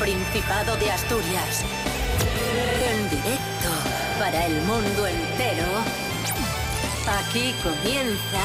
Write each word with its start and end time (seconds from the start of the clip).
Principado 0.00 0.76
de 0.78 0.90
Asturias. 0.90 1.62
En 2.90 3.10
directo 3.10 3.68
para 4.18 4.46
el 4.46 4.54
mundo 4.62 5.06
entero. 5.06 5.66
Aquí 7.06 7.54
comienza 7.62 8.40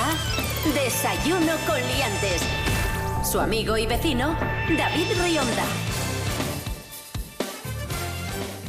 Desayuno 0.74 1.54
con 1.66 1.78
Liantes. 1.78 2.42
Su 3.24 3.40
amigo 3.40 3.78
y 3.78 3.86
vecino, 3.88 4.38
David 4.78 5.08
Rionda. 5.24 5.64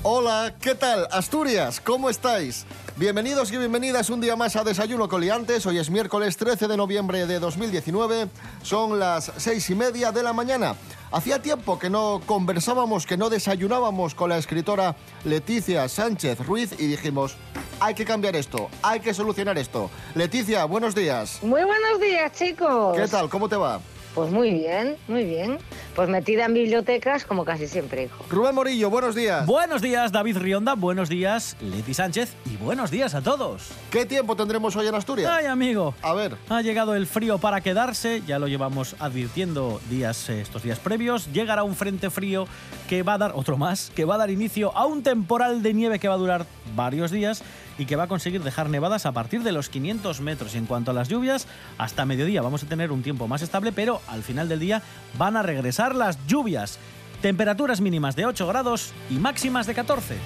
Hola, 0.04 0.54
¿qué 0.60 0.76
tal? 0.76 1.08
Asturias, 1.10 1.80
¿cómo 1.80 2.08
estáis? 2.08 2.66
Bienvenidos 2.94 3.50
y 3.50 3.58
bienvenidas 3.58 4.08
un 4.10 4.20
día 4.20 4.36
más 4.36 4.54
a 4.54 4.62
Desayuno 4.62 5.08
Coliantes. 5.08 5.66
Hoy 5.66 5.78
es 5.78 5.90
miércoles 5.90 6.36
13 6.36 6.68
de 6.68 6.76
noviembre 6.76 7.26
de 7.26 7.40
2019. 7.40 8.28
Son 8.62 9.00
las 9.00 9.32
seis 9.38 9.68
y 9.70 9.74
media 9.74 10.12
de 10.12 10.22
la 10.22 10.32
mañana. 10.32 10.76
Hacía 11.16 11.40
tiempo 11.40 11.78
que 11.78 11.88
no 11.88 12.20
conversábamos, 12.26 13.06
que 13.06 13.16
no 13.16 13.30
desayunábamos 13.30 14.14
con 14.14 14.28
la 14.28 14.36
escritora 14.36 14.94
Leticia 15.24 15.88
Sánchez 15.88 16.46
Ruiz 16.46 16.78
y 16.78 16.88
dijimos, 16.88 17.36
hay 17.80 17.94
que 17.94 18.04
cambiar 18.04 18.36
esto, 18.36 18.68
hay 18.82 19.00
que 19.00 19.14
solucionar 19.14 19.56
esto. 19.56 19.88
Leticia, 20.14 20.66
buenos 20.66 20.94
días. 20.94 21.42
Muy 21.42 21.64
buenos 21.64 21.98
días, 22.02 22.32
chicos. 22.32 22.94
¿Qué 22.94 23.08
tal? 23.08 23.30
¿Cómo 23.30 23.48
te 23.48 23.56
va? 23.56 23.80
Pues 24.16 24.30
muy 24.30 24.50
bien, 24.50 24.96
muy 25.08 25.26
bien. 25.26 25.58
Pues 25.94 26.08
metida 26.08 26.46
en 26.46 26.54
bibliotecas 26.54 27.26
como 27.26 27.44
casi 27.44 27.68
siempre, 27.68 28.04
hijo. 28.04 28.24
Rubén 28.30 28.54
Morillo, 28.54 28.88
buenos 28.88 29.14
días. 29.14 29.44
Buenos 29.44 29.82
días, 29.82 30.10
David 30.10 30.38
Rionda. 30.38 30.72
Buenos 30.72 31.10
días, 31.10 31.54
Leti 31.60 31.92
Sánchez. 31.92 32.34
Y 32.50 32.56
buenos 32.56 32.90
días 32.90 33.14
a 33.14 33.20
todos. 33.20 33.68
¿Qué 33.90 34.06
tiempo 34.06 34.34
tendremos 34.34 34.74
hoy 34.74 34.86
en 34.86 34.94
Asturias? 34.94 35.30
Ay, 35.30 35.44
amigo. 35.44 35.94
A 36.00 36.14
ver. 36.14 36.34
Ha 36.48 36.62
llegado 36.62 36.94
el 36.94 37.06
frío 37.06 37.36
para 37.36 37.60
quedarse. 37.60 38.22
Ya 38.26 38.38
lo 38.38 38.48
llevamos 38.48 38.96
advirtiendo 39.00 39.82
días, 39.90 40.30
eh, 40.30 40.40
estos 40.40 40.62
días 40.62 40.78
previos. 40.78 41.30
Llegará 41.34 41.62
un 41.62 41.76
frente 41.76 42.08
frío 42.08 42.48
que 42.88 43.02
va 43.02 43.14
a 43.14 43.18
dar, 43.18 43.32
otro 43.34 43.58
más, 43.58 43.92
que 43.94 44.06
va 44.06 44.14
a 44.14 44.18
dar 44.18 44.30
inicio 44.30 44.74
a 44.74 44.86
un 44.86 45.02
temporal 45.02 45.62
de 45.62 45.74
nieve 45.74 45.98
que 45.98 46.08
va 46.08 46.14
a 46.14 46.18
durar 46.18 46.46
varios 46.74 47.10
días 47.10 47.42
y 47.78 47.86
que 47.86 47.96
va 47.96 48.04
a 48.04 48.08
conseguir 48.08 48.42
dejar 48.42 48.70
nevadas 48.70 49.06
a 49.06 49.12
partir 49.12 49.42
de 49.42 49.52
los 49.52 49.68
500 49.68 50.20
metros. 50.20 50.54
Y 50.54 50.58
en 50.58 50.66
cuanto 50.66 50.90
a 50.90 50.94
las 50.94 51.08
lluvias, 51.08 51.46
hasta 51.78 52.06
mediodía 52.06 52.42
vamos 52.42 52.62
a 52.62 52.66
tener 52.66 52.92
un 52.92 53.02
tiempo 53.02 53.28
más 53.28 53.42
estable, 53.42 53.72
pero 53.72 54.00
al 54.08 54.22
final 54.22 54.48
del 54.48 54.60
día 54.60 54.82
van 55.18 55.36
a 55.36 55.42
regresar 55.42 55.94
las 55.94 56.18
lluvias. 56.26 56.78
Temperaturas 57.22 57.80
mínimas 57.80 58.16
de 58.16 58.26
8 58.26 58.46
grados 58.46 58.92
y 59.10 59.14
máximas 59.14 59.66
de 59.66 59.74
14. 59.74 60.16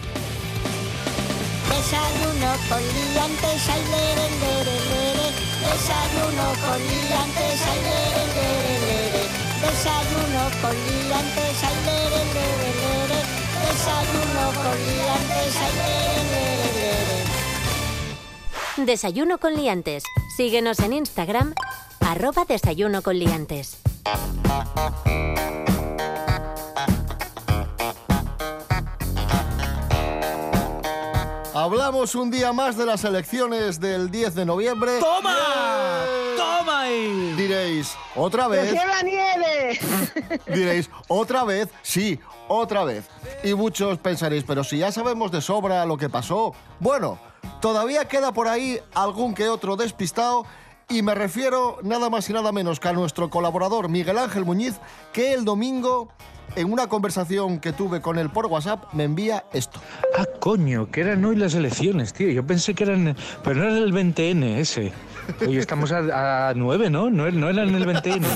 Desayuno 1.70 2.52
con. 2.68 2.80
Desayuno 18.86 19.38
con 19.38 19.54
Liantes. 19.54 20.04
Síguenos 20.36 20.80
en 20.80 20.92
Instagram, 20.92 21.54
arroba 22.00 22.44
Desayuno 22.44 23.02
con 23.02 23.18
Liantes. 23.18 23.78
Hablamos 31.52 32.14
un 32.14 32.30
día 32.30 32.52
más 32.52 32.76
de 32.76 32.86
las 32.86 33.04
elecciones 33.04 33.80
del 33.80 34.10
10 34.10 34.34
de 34.34 34.46
noviembre. 34.46 34.98
¡Toma! 34.98 35.36
¡Toma 36.36 36.80
ahí! 36.82 37.34
Diréis, 37.36 37.94
¿otra 38.14 38.48
vez? 38.48 38.70
¡Creció 38.70 38.88
la 38.88 39.02
nieve! 39.02 39.80
Diréis, 40.46 40.88
¿otra 41.08 41.44
vez? 41.44 41.68
Sí, 41.82 42.18
otra 42.48 42.84
vez. 42.84 43.04
Y 43.44 43.52
muchos 43.54 43.98
pensaréis, 43.98 44.44
pero 44.44 44.64
si 44.64 44.78
ya 44.78 44.90
sabemos 44.90 45.30
de 45.32 45.42
sobra 45.42 45.84
lo 45.84 45.98
que 45.98 46.08
pasó. 46.08 46.54
Bueno, 46.78 47.18
todavía 47.60 48.06
queda 48.06 48.32
por 48.32 48.48
ahí 48.48 48.78
algún 48.94 49.34
que 49.34 49.48
otro 49.48 49.76
despistado 49.76 50.44
y 50.90 51.02
me 51.02 51.14
refiero 51.14 51.78
nada 51.82 52.10
más 52.10 52.28
y 52.28 52.32
nada 52.32 52.50
menos 52.50 52.80
que 52.80 52.88
a 52.88 52.92
nuestro 52.92 53.30
colaborador 53.30 53.88
Miguel 53.88 54.18
Ángel 54.18 54.44
Muñiz, 54.44 54.80
que 55.12 55.32
el 55.32 55.44
domingo, 55.44 56.08
en 56.56 56.72
una 56.72 56.88
conversación 56.88 57.60
que 57.60 57.72
tuve 57.72 58.00
con 58.00 58.18
él 58.18 58.28
por 58.28 58.46
WhatsApp, 58.46 58.92
me 58.92 59.04
envía 59.04 59.44
esto. 59.52 59.78
Ah, 60.18 60.26
coño, 60.40 60.90
que 60.90 61.02
eran 61.02 61.24
hoy 61.24 61.36
las 61.36 61.54
elecciones, 61.54 62.12
tío. 62.12 62.28
Yo 62.30 62.44
pensé 62.44 62.74
que 62.74 62.82
eran. 62.82 63.16
Pero 63.44 63.60
no 63.60 63.68
era 63.68 63.78
el 63.78 63.92
20N 63.92 64.56
ese. 64.56 64.92
Hoy 65.46 65.58
estamos 65.58 65.92
a, 65.92 66.48
a 66.48 66.54
9, 66.54 66.90
¿no? 66.90 67.08
¿no? 67.08 67.30
No 67.30 67.48
era 67.48 67.62
en 67.62 67.74
el 67.76 67.86
20N. 67.86 68.26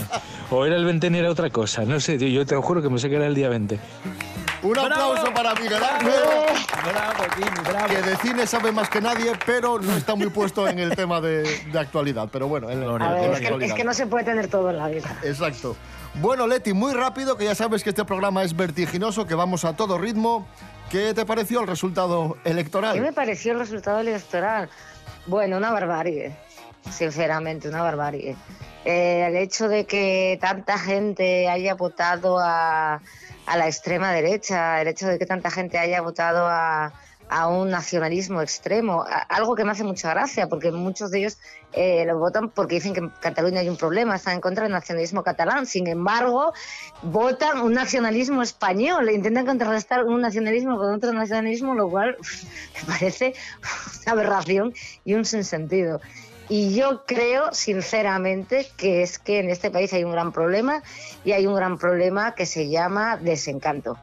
O 0.50 0.64
era 0.64 0.76
el 0.76 0.86
20N, 0.86 1.16
era 1.16 1.30
otra 1.30 1.50
cosa. 1.50 1.84
No 1.84 1.98
sé, 1.98 2.18
tío. 2.18 2.28
Yo 2.28 2.46
te 2.46 2.54
juro 2.54 2.80
que 2.80 2.88
me 2.88 3.00
sé 3.00 3.10
que 3.10 3.16
era 3.16 3.26
el 3.26 3.34
día 3.34 3.48
20. 3.48 3.80
Un 4.64 4.72
¡Bravo! 4.72 4.86
aplauso 4.88 5.34
para 5.34 5.54
Miguel 5.54 5.82
Ángel, 5.84 6.10
Bravo, 6.90 7.24
Kimi, 7.36 7.68
bravo. 7.68 7.86
que 7.88 8.00
de 8.02 8.16
cine 8.16 8.46
sabe 8.46 8.72
más 8.72 8.88
que 8.88 9.00
nadie, 9.00 9.32
pero 9.44 9.78
no 9.78 9.94
está 9.94 10.14
muy 10.14 10.30
puesto 10.30 10.66
en 10.66 10.78
el 10.78 10.96
tema 10.96 11.20
de, 11.20 11.42
de 11.70 11.78
actualidad. 11.78 12.28
Pero 12.32 12.48
bueno, 12.48 12.70
en, 12.70 12.80
Gloria, 12.80 13.06
A 13.08 13.14
en 13.16 13.20
ver, 13.20 13.28
la 13.30 13.34
es 13.34 13.40
que, 13.40 13.46
actualidad. 13.46 13.70
es 13.70 13.76
que 13.76 13.84
no 13.84 13.92
se 13.94 14.06
puede 14.06 14.24
tener 14.24 14.48
todo 14.48 14.70
en 14.70 14.78
la 14.78 14.88
vida. 14.88 15.16
Exacto. 15.22 15.76
Bueno, 16.14 16.46
Leti, 16.46 16.72
muy 16.72 16.94
rápido, 16.94 17.36
que 17.36 17.44
ya 17.44 17.54
sabes 17.54 17.82
que 17.84 17.90
este 17.90 18.04
programa 18.06 18.42
es 18.42 18.56
vertiginoso, 18.56 19.26
que 19.26 19.34
vamos 19.34 19.64
a 19.66 19.76
todo 19.76 19.98
ritmo. 19.98 20.46
¿Qué 20.90 21.12
te 21.12 21.26
pareció 21.26 21.60
el 21.60 21.66
resultado 21.66 22.34
¿Qué 22.42 22.48
me 22.48 22.50
electoral? 22.52 23.12
pareció 23.14 23.52
el 23.52 23.58
resultado 23.58 24.00
electoral? 24.00 24.70
Bueno, 25.26 25.56
una 25.58 25.72
barbarie, 25.72 26.34
sinceramente, 26.90 27.68
una 27.68 27.82
barbarie. 27.82 28.36
Eh, 28.84 29.26
el 29.28 29.36
hecho 29.36 29.68
de 29.68 29.86
que 29.86 30.38
tanta 30.40 30.78
gente 30.78 31.48
haya 31.48 31.74
votado 31.74 32.38
a, 32.38 33.00
a 33.46 33.56
la 33.56 33.66
extrema 33.66 34.12
derecha, 34.12 34.80
el 34.80 34.88
hecho 34.88 35.06
de 35.06 35.18
que 35.18 35.26
tanta 35.26 35.50
gente 35.50 35.78
haya 35.78 36.00
votado 36.00 36.46
a, 36.48 36.92
un 37.48 37.70
nacionalismo 37.70 38.42
extremo, 38.42 39.04
algo 39.28 39.56
que 39.56 39.64
me 39.64 39.72
hace 39.72 39.82
mucha 39.82 40.10
gracia, 40.10 40.46
porque 40.46 40.70
muchos 40.70 41.10
de 41.10 41.20
ellos 41.20 41.38
eh, 41.72 42.04
lo 42.06 42.18
votan 42.18 42.50
porque 42.50 42.76
dicen 42.76 42.92
que 42.92 43.00
en 43.00 43.08
Cataluña 43.08 43.60
hay 43.60 43.68
un 43.68 43.76
problema, 43.76 44.14
están 44.14 44.34
en 44.34 44.40
contra 44.40 44.64
del 44.64 44.72
nacionalismo 44.72 45.24
catalán. 45.24 45.66
Sin 45.66 45.88
embargo, 45.88 46.52
votan 47.02 47.60
un 47.60 47.72
nacionalismo 47.72 48.42
español, 48.42 49.10
intentan 49.10 49.46
contrarrestar 49.46 50.04
un 50.04 50.20
nacionalismo 50.20 50.76
con 50.76 50.94
otro 50.94 51.12
nacionalismo, 51.12 51.74
lo 51.74 51.88
cual 51.88 52.16
me 52.86 52.92
parece 52.92 53.34
una 54.04 54.12
aberración 54.12 54.74
y 55.04 55.14
un 55.14 55.24
sinsentido. 55.24 56.00
Y 56.48 56.74
yo 56.74 57.04
creo, 57.06 57.52
sinceramente, 57.52 58.68
que 58.76 59.02
es 59.02 59.18
que 59.18 59.38
en 59.38 59.50
este 59.50 59.70
país 59.70 59.92
hay 59.92 60.04
un 60.04 60.12
gran 60.12 60.32
problema 60.32 60.82
y 61.24 61.32
hay 61.32 61.46
un 61.46 61.54
gran 61.54 61.78
problema 61.78 62.34
que 62.34 62.44
se 62.44 62.68
llama 62.68 63.16
desencanto 63.16 63.96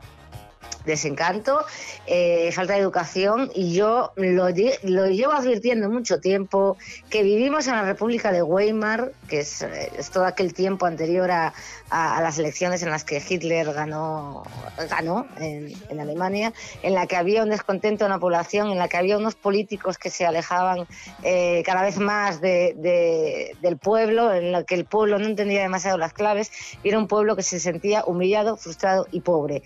desencanto, 0.86 1.64
eh, 2.08 2.52
falta 2.54 2.74
de 2.74 2.80
educación 2.80 3.52
y 3.54 3.74
yo 3.74 4.12
lo, 4.16 4.48
lo 4.84 5.08
llevo 5.08 5.32
advirtiendo 5.34 5.90
mucho 5.90 6.20
tiempo 6.20 6.78
que 7.10 7.24
vivimos 7.24 7.68
en 7.68 7.76
la 7.76 7.84
República 7.84 8.32
de 8.32 8.42
Weimar, 8.42 9.12
que 9.28 9.40
es, 9.42 9.62
es 9.62 10.10
todo 10.12 10.26
aquel 10.26 10.54
tiempo 10.54 10.86
anterior 10.86 11.30
a, 11.32 11.54
a- 11.90 12.18
a 12.18 12.22
las 12.22 12.38
elecciones 12.40 12.84
en 12.84 12.90
las 12.90 13.04
que 13.04 13.22
Hitler 13.28 13.72
ganó, 13.74 14.44
ganó 14.90 15.28
en, 15.40 15.74
en 15.90 16.00
Alemania, 16.00 16.54
en 16.84 16.94
la 16.94 17.08
que 17.08 17.16
había 17.16 17.44
un 17.44 17.50
descontento 17.50 18.06
en 18.06 18.12
la 18.12 18.20
población, 18.20 18.70
en 18.72 18.78
la 18.78 18.88
que 18.88 18.98
había 18.98 19.18
unos 19.18 19.36
políticos 19.36 19.98
que 19.98 20.10
se 20.10 20.26
alejaban 20.26 20.88
eh, 21.24 21.64
cada 21.66 21.82
vez 21.84 21.98
más 22.00 22.42
de- 22.42 22.74
de- 22.78 23.56
del 23.62 23.78
pueblo, 23.78 24.34
en 24.34 24.52
la 24.52 24.64
que 24.64 24.76
el 24.76 24.86
pueblo 24.86 25.20
no 25.20 25.26
entendía 25.28 25.62
demasiado 25.62 25.98
las 25.98 26.14
claves 26.14 26.52
y 26.84 26.90
era 26.90 26.98
un 26.98 27.08
pueblo 27.08 27.36
que 27.36 27.44
se 27.44 27.60
sentía 27.60 28.04
humillado, 28.06 28.58
frustrado 28.58 29.08
y 29.12 29.22
pobre. 29.22 29.62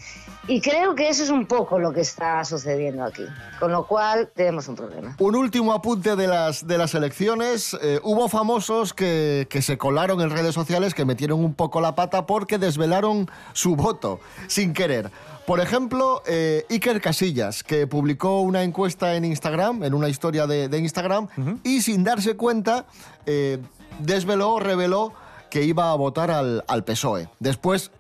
Y 0.48 0.62
creo 0.62 0.96
que 0.96 1.05
eso 1.08 1.24
es 1.24 1.30
un 1.30 1.46
poco 1.46 1.80
lo 1.80 1.92
que 1.94 2.02
está 2.02 2.44
sucediendo 2.44 3.04
aquí, 3.04 3.26
con 3.60 3.72
lo 3.72 3.86
cual 3.88 4.30
tenemos 4.36 4.68
un 4.68 4.76
problema. 4.76 5.16
Un 5.20 5.36
último 5.36 5.74
apunte 5.74 6.16
de 6.16 6.28
las, 6.28 6.66
de 6.68 6.78
las 6.78 6.94
elecciones. 6.94 7.76
Eh, 7.82 8.00
hubo 8.04 8.30
famosos 8.30 8.94
que, 8.94 9.48
que 9.50 9.62
se 9.62 9.78
colaron 9.78 10.22
en 10.22 10.30
redes 10.30 10.54
sociales 10.54 10.94
que 10.94 11.06
metieron 11.06 11.44
un 11.44 11.54
poco 11.54 11.82
la 11.82 11.96
pata 11.96 12.26
porque 12.26 12.58
desvelaron 12.58 13.30
su 13.54 13.76
voto 13.76 14.20
sin 14.48 14.74
querer. 14.74 15.12
Por 15.46 15.60
ejemplo, 15.60 16.24
eh, 16.26 16.66
Iker 16.70 17.00
Casillas, 17.02 17.64
que 17.64 17.86
publicó 17.86 18.42
una 18.42 18.64
encuesta 18.64 19.16
en 19.16 19.26
Instagram, 19.26 19.84
en 19.84 19.94
una 19.94 20.10
historia 20.10 20.48
de, 20.48 20.70
de 20.70 20.80
Instagram, 20.80 21.28
y 21.64 21.82
sin 21.82 22.04
darse 22.04 22.36
cuenta, 22.36 22.86
eh, 23.28 23.60
desveló, 24.00 24.60
reveló 24.60 25.14
que 25.52 25.64
iba 25.64 25.92
a 25.92 25.96
votar 25.96 26.32
al, 26.32 26.64
al 26.68 26.84
PSOE. 26.84 27.30
Después 27.40 27.92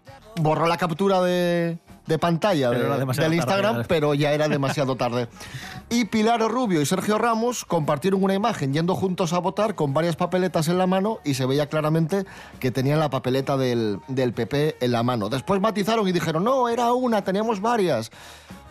borró 0.41 0.65
la 0.65 0.77
captura 0.77 1.21
de, 1.21 1.77
de 2.07 2.19
pantalla 2.19 2.69
de- 2.71 2.77
del 2.77 3.07
tarde, 3.15 3.35
Instagram, 3.35 3.77
ya. 3.77 3.83
pero 3.87 4.13
ya 4.13 4.31
era 4.33 4.47
demasiado 4.49 4.95
tarde. 4.95 5.27
Y 5.89 6.05
Pilar 6.05 6.39
Rubio 6.41 6.81
y 6.81 6.85
Sergio 6.85 7.17
Ramos 7.17 7.65
compartieron 7.65 8.23
una 8.23 8.33
imagen 8.33 8.73
yendo 8.73 8.95
juntos 8.95 9.33
a 9.33 9.39
votar 9.39 9.75
con 9.75 9.93
varias 9.93 10.15
papeletas 10.15 10.67
en 10.67 10.77
la 10.77 10.87
mano 10.87 11.19
y 11.23 11.33
se 11.35 11.45
veía 11.45 11.67
claramente 11.67 12.25
que 12.59 12.71
tenían 12.71 12.99
la 12.99 13.09
papeleta 13.09 13.57
del, 13.57 13.99
del 14.07 14.33
PP 14.33 14.77
en 14.81 14.91
la 14.91 15.03
mano. 15.03 15.29
Después 15.29 15.61
matizaron 15.61 16.07
y 16.07 16.11
dijeron, 16.11 16.43
no, 16.43 16.69
era 16.69 16.93
una, 16.93 17.23
teníamos 17.23 17.61
varias. 17.61 18.11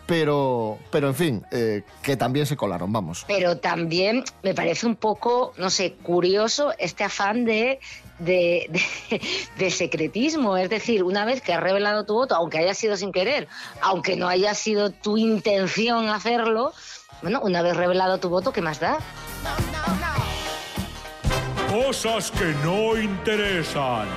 pero, 0.07 0.77
pero 0.91 1.07
en 1.07 1.15
fin, 1.15 1.43
eh, 1.51 1.83
que 2.03 2.15
también 2.15 2.45
se 2.45 2.55
colaron, 2.55 2.91
vamos. 2.93 3.25
Pero 3.27 3.57
también 3.57 4.23
me 4.43 4.53
parece 4.53 4.85
un 4.85 4.95
poco, 4.95 5.53
no 5.57 5.69
sé, 5.69 5.93
curioso 5.93 6.73
este 6.77 7.03
afán 7.03 7.43
de, 7.45 7.79
de, 8.19 8.67
de- 9.09 9.21
de 9.57 9.71
secretismo. 9.71 10.57
Es 10.57 10.69
decir, 10.69 11.03
una 11.03 11.25
vez 11.25 11.41
que 11.41 11.53
has 11.53 11.61
revelado 11.61 12.05
tu 12.05 12.13
voto, 12.13 12.35
aunque 12.35 12.57
haya 12.59 12.73
sido 12.73 12.95
sin 12.97 13.11
querer, 13.11 13.47
aunque 13.81 14.15
no 14.15 14.27
haya 14.27 14.53
sido 14.53 14.89
tu 14.91 15.17
intención 15.17 16.09
hacerlo, 16.09 16.73
bueno, 17.21 17.41
una 17.41 17.61
vez 17.61 17.75
revelado 17.77 18.19
tu 18.19 18.29
voto, 18.29 18.51
¿qué 18.53 18.61
más 18.61 18.79
da? 18.79 18.99
Cosas 21.69 22.31
que 22.31 22.45
no 22.63 22.97
interesan. 22.97 24.07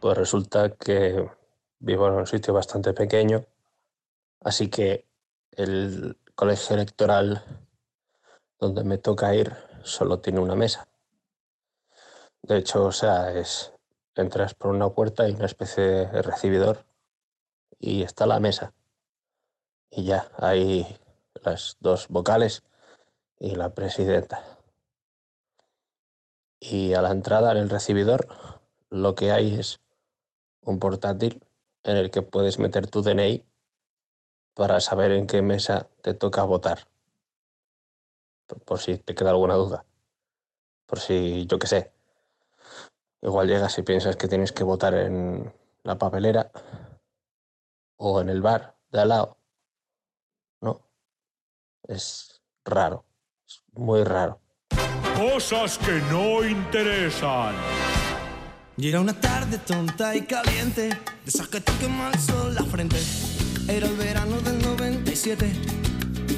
Pues 0.00 0.16
resulta 0.16 0.70
que 0.70 1.28
vivo 1.78 2.08
en 2.08 2.14
un 2.14 2.26
sitio 2.26 2.54
bastante 2.54 2.92
pequeño, 2.92 3.44
así 4.42 4.68
que 4.68 5.06
el 5.52 6.16
colegio 6.34 6.76
electoral 6.76 7.42
donde 8.58 8.84
me 8.84 8.98
toca 8.98 9.34
ir 9.34 9.52
solo 9.82 10.18
tiene 10.20 10.40
una 10.40 10.54
mesa. 10.54 10.86
De 12.44 12.58
hecho, 12.58 12.84
o 12.84 12.92
sea, 12.92 13.32
es 13.32 13.72
entras 14.14 14.52
por 14.54 14.70
una 14.70 14.90
puerta 14.90 15.26
y 15.26 15.32
una 15.32 15.46
especie 15.46 15.82
de 15.82 16.20
recibidor 16.20 16.84
y 17.78 18.02
está 18.02 18.26
la 18.26 18.38
mesa. 18.38 18.74
Y 19.90 20.04
ya, 20.04 20.30
hay 20.36 20.86
las 21.42 21.78
dos 21.80 22.08
vocales 22.08 22.62
y 23.38 23.54
la 23.54 23.72
presidenta. 23.72 24.44
Y 26.60 26.92
a 26.92 27.00
la 27.00 27.12
entrada 27.12 27.52
en 27.52 27.56
el 27.56 27.70
recibidor 27.70 28.28
lo 28.90 29.14
que 29.14 29.32
hay 29.32 29.54
es 29.54 29.80
un 30.60 30.78
portátil 30.78 31.42
en 31.82 31.96
el 31.96 32.10
que 32.10 32.20
puedes 32.20 32.58
meter 32.58 32.88
tu 32.88 33.00
DNI 33.00 33.42
para 34.52 34.80
saber 34.80 35.12
en 35.12 35.26
qué 35.26 35.40
mesa 35.40 35.88
te 36.02 36.12
toca 36.12 36.44
votar. 36.44 36.88
Por, 38.46 38.60
por 38.60 38.80
si 38.80 38.98
te 38.98 39.14
queda 39.14 39.30
alguna 39.30 39.54
duda. 39.54 39.86
Por 40.84 41.00
si, 41.00 41.46
yo 41.46 41.58
qué 41.58 41.66
sé. 41.66 41.94
Igual 43.24 43.48
llegas 43.48 43.78
y 43.78 43.82
piensas 43.82 44.16
que 44.16 44.28
tienes 44.28 44.52
que 44.52 44.64
votar 44.64 44.92
en 44.92 45.50
la 45.82 45.96
papelera 45.96 46.52
o 47.96 48.20
en 48.20 48.28
el 48.28 48.42
bar 48.42 48.76
de 48.92 49.00
al 49.00 49.08
lado. 49.08 49.38
No. 50.60 50.86
Es 51.88 52.42
raro. 52.66 53.06
Es 53.46 53.62
muy 53.72 54.04
raro. 54.04 54.40
Cosas 55.16 55.78
que 55.78 56.02
no 56.10 56.44
interesan. 56.44 57.54
Y 58.76 58.90
era 58.90 59.00
una 59.00 59.18
tarde 59.18 59.56
tonta 59.58 60.14
y 60.14 60.26
caliente, 60.26 60.88
de 60.88 60.98
esas 61.24 61.48
que 61.48 61.62
te 61.62 61.72
quema 61.78 62.10
el 62.12 62.20
sol 62.20 62.54
la 62.54 62.64
frente. 62.64 62.98
Era 63.68 63.86
el 63.86 63.96
verano 63.96 64.38
del 64.40 64.60
97 64.60 65.50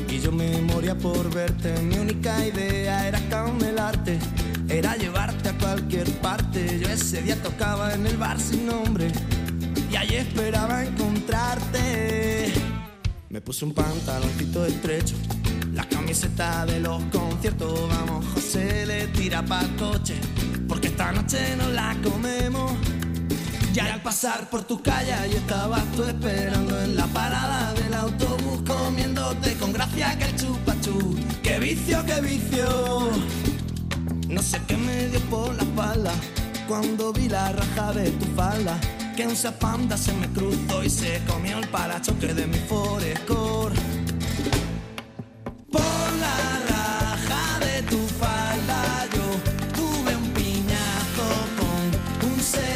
y 0.09 0.21
yo 0.21 0.31
me 0.31 0.61
moría 0.63 0.95
por 0.95 1.35
verte. 1.35 1.73
Mi 1.83 1.99
única 1.99 2.47
idea 2.47 3.09
era 3.09 3.19
camelarte, 3.29 4.21
era 4.69 4.97
llevarte 4.97 5.49
a 5.51 5.59
cualquier 5.59 6.11
parte. 6.21 6.81
Yo 6.81 6.89
ese 6.89 7.23
día 7.23 7.41
tocaba 7.43 7.95
en 7.95 8.07
el 8.07 8.17
bar 8.17 8.41
sin 8.41 8.67
nombre 8.67 9.11
y 9.91 9.97
allí 9.97 10.17
esperaba 10.17 10.85
encontrarte. 10.85 12.53
Me 13.29 13.41
puse 13.41 13.65
un 13.65 13.75
pantaloncito 13.75 14.65
estrecho, 14.65 15.15
la 15.73 15.85
camiseta 15.89 16.65
de 16.67 16.81
los 16.81 17.03
conciertos. 17.05 17.89
Vamos, 17.89 18.25
José 18.35 18.87
le 18.87 19.09
tira 19.09 19.45
pa' 19.45 19.65
coche, 19.79 20.15
porque 20.69 20.89
esta 20.89 21.13
noche 21.13 21.57
no 21.57 21.69
la 21.69 21.97
comemos. 22.03 22.73
Ya 23.73 23.93
al 23.93 24.01
pasar 24.01 24.49
por 24.49 24.65
tu 24.65 24.81
calle 24.81 25.13
y 25.31 25.35
estabas 25.35 25.85
tú 25.93 26.05
esperando 26.05 26.81
en 26.83 26.97
la 26.97 27.07
parada 27.09 27.75
del 27.75 27.93
autobús, 27.93 28.63
comiéndote 28.67 29.53
con 29.59 29.71
gracia 29.73 30.17
que 30.17 30.25
el 30.25 30.37
chupachú. 30.37 31.15
¡Qué 31.43 31.59
vicio, 31.59 32.03
qué 32.07 32.21
vicio! 32.23 33.46
No 34.29 34.43
sé 34.43 34.61
qué 34.67 34.77
me 34.77 35.09
dio 35.09 35.21
por 35.31 35.55
la 35.55 35.63
espalda 35.63 36.13
cuando 36.67 37.13
vi 37.13 37.29
la 37.29 37.53
raja 37.53 37.93
de 37.93 38.11
tu 38.11 38.27
falda. 38.35 38.79
Que 39.17 39.27
un 39.27 39.35
panda 39.59 39.97
se 39.97 40.13
me 40.13 40.29
cruzó 40.29 40.83
y 40.85 40.91
se 40.91 41.23
comió 41.27 41.59
el 41.59 41.69
parachoque 41.69 42.35
de 42.35 42.47
mi 42.47 42.59
Forescore. 42.59 43.75
Por 45.71 46.13
la 46.21 46.39
raja 46.69 47.59
de 47.61 47.83
tu 47.85 47.99
falda 48.19 49.07
yo 49.15 49.27
tuve 49.75 50.17
un 50.17 50.29
piñazo 50.31 51.29
con 51.59 52.31
un 52.31 52.41
Seat 52.41 52.76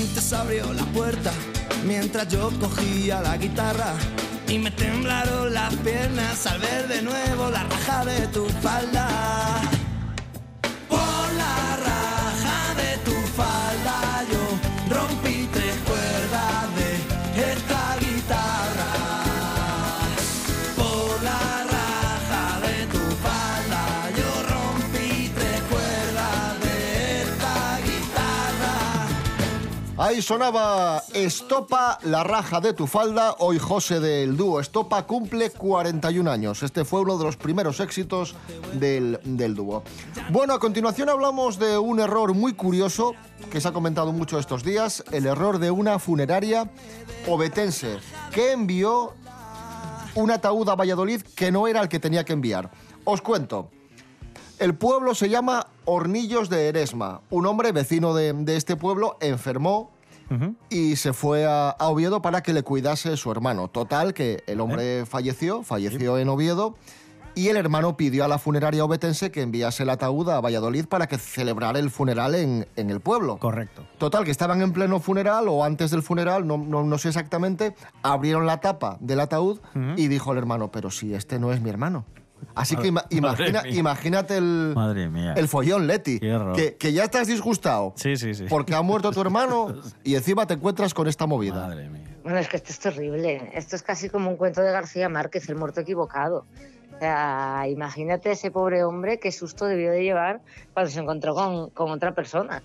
Repente 0.00 0.22
se 0.22 0.34
abrió 0.34 0.72
la 0.72 0.84
puerta 0.94 1.30
mientras 1.84 2.26
yo 2.28 2.50
cogía 2.58 3.20
la 3.20 3.36
guitarra 3.36 3.92
y 4.48 4.58
me 4.58 4.70
temblaron 4.70 5.52
las 5.52 5.74
piernas 5.76 6.46
al 6.46 6.58
ver 6.58 6.88
de 6.88 7.02
nuevo 7.02 7.50
la 7.50 7.64
raja 7.64 8.06
de 8.06 8.26
tu 8.28 8.46
falda. 8.62 9.60
Ahí 30.00 30.22
sonaba 30.22 31.02
Estopa, 31.12 31.98
la 32.04 32.24
raja 32.24 32.58
de 32.62 32.72
tu 32.72 32.86
falda. 32.86 33.34
Hoy 33.38 33.58
José 33.58 34.00
del 34.00 34.34
dúo 34.34 34.58
Estopa 34.58 35.06
cumple 35.06 35.50
41 35.50 36.30
años. 36.30 36.62
Este 36.62 36.86
fue 36.86 37.02
uno 37.02 37.18
de 37.18 37.24
los 37.24 37.36
primeros 37.36 37.80
éxitos 37.80 38.34
del, 38.72 39.20
del 39.24 39.54
dúo. 39.54 39.82
Bueno, 40.30 40.54
a 40.54 40.58
continuación 40.58 41.10
hablamos 41.10 41.58
de 41.58 41.76
un 41.76 42.00
error 42.00 42.32
muy 42.32 42.54
curioso 42.54 43.12
que 43.50 43.60
se 43.60 43.68
ha 43.68 43.72
comentado 43.72 44.10
mucho 44.10 44.38
estos 44.38 44.64
días. 44.64 45.04
El 45.12 45.26
error 45.26 45.58
de 45.58 45.70
una 45.70 45.98
funeraria 45.98 46.70
obetense 47.28 47.98
que 48.32 48.52
envió 48.52 49.12
un 50.14 50.30
ataúd 50.30 50.66
a 50.70 50.76
Valladolid 50.76 51.20
que 51.20 51.52
no 51.52 51.68
era 51.68 51.82
el 51.82 51.90
que 51.90 52.00
tenía 52.00 52.24
que 52.24 52.32
enviar. 52.32 52.70
Os 53.04 53.20
cuento. 53.20 53.68
El 54.60 54.74
pueblo 54.74 55.14
se 55.14 55.30
llama 55.30 55.68
Hornillos 55.86 56.50
de 56.50 56.68
Eresma. 56.68 57.22
Un 57.30 57.46
hombre 57.46 57.72
vecino 57.72 58.12
de, 58.12 58.34
de 58.34 58.56
este 58.56 58.76
pueblo 58.76 59.16
enfermó 59.22 59.90
y 60.68 60.96
se 60.96 61.14
fue 61.14 61.46
a, 61.46 61.70
a 61.70 61.88
Oviedo 61.88 62.20
para 62.20 62.42
que 62.42 62.52
le 62.52 62.62
cuidase 62.62 63.16
su 63.16 63.32
hermano. 63.32 63.68
Total, 63.68 64.12
que 64.12 64.44
el 64.46 64.60
hombre 64.60 65.06
falleció, 65.06 65.62
falleció 65.62 66.18
en 66.18 66.28
Oviedo. 66.28 66.76
Y 67.34 67.48
el 67.48 67.56
hermano 67.56 67.96
pidió 67.96 68.22
a 68.24 68.28
la 68.28 68.38
funeraria 68.38 68.84
obetense 68.84 69.30
que 69.30 69.40
enviase 69.40 69.84
el 69.84 69.88
ataúd 69.88 70.28
a 70.28 70.42
Valladolid 70.42 70.84
para 70.84 71.06
que 71.06 71.16
celebrara 71.16 71.78
el 71.78 71.90
funeral 71.90 72.34
en, 72.34 72.68
en 72.76 72.90
el 72.90 73.00
pueblo. 73.00 73.38
Correcto. 73.38 73.86
Total, 73.96 74.24
que 74.24 74.30
estaban 74.30 74.60
en 74.60 74.74
pleno 74.74 75.00
funeral 75.00 75.48
o 75.48 75.64
antes 75.64 75.90
del 75.90 76.02
funeral, 76.02 76.46
no, 76.46 76.58
no, 76.58 76.84
no 76.84 76.98
sé 76.98 77.08
exactamente, 77.08 77.74
abrieron 78.02 78.44
la 78.44 78.60
tapa 78.60 78.98
del 79.00 79.20
ataúd 79.20 79.58
y 79.96 80.08
dijo 80.08 80.32
el 80.32 80.38
hermano, 80.38 80.70
pero 80.70 80.90
si 80.90 81.14
este 81.14 81.38
no 81.38 81.50
es 81.50 81.62
mi 81.62 81.70
hermano. 81.70 82.04
Así 82.54 82.76
que 82.76 82.88
ima- 82.92 83.04
imagina- 83.10 83.62
imagínate 83.68 84.36
el, 84.36 84.72
Madre 84.74 85.08
mía. 85.08 85.34
el 85.36 85.48
follón, 85.48 85.86
Leti. 85.86 86.18
Que, 86.20 86.76
que 86.78 86.92
ya 86.92 87.04
estás 87.04 87.26
disgustado 87.28 87.92
Sí, 87.96 88.16
sí, 88.16 88.34
sí. 88.34 88.46
porque 88.48 88.74
ha 88.74 88.82
muerto 88.82 89.10
tu 89.12 89.20
hermano 89.20 89.74
y 90.04 90.14
encima 90.14 90.46
te 90.46 90.54
encuentras 90.54 90.92
con 90.94 91.06
esta 91.08 91.26
movida. 91.26 91.66
Madre 91.68 91.88
mía. 91.88 92.04
Bueno, 92.22 92.38
es 92.38 92.48
que 92.48 92.56
esto 92.58 92.70
es 92.72 92.78
terrible. 92.80 93.50
Esto 93.54 93.76
es 93.76 93.82
casi 93.82 94.08
como 94.10 94.28
un 94.30 94.36
cuento 94.36 94.60
de 94.60 94.70
García 94.72 95.08
Márquez, 95.08 95.48
el 95.48 95.56
muerto 95.56 95.80
equivocado. 95.80 96.44
O 96.94 96.98
sea, 96.98 97.64
imagínate 97.68 98.32
ese 98.32 98.50
pobre 98.50 98.84
hombre 98.84 99.18
qué 99.18 99.32
susto 99.32 99.64
debió 99.64 99.90
de 99.90 100.02
llevar 100.02 100.40
cuando 100.74 100.90
se 100.90 101.00
encontró 101.00 101.34
con, 101.34 101.70
con 101.70 101.90
otra 101.90 102.14
persona. 102.14 102.62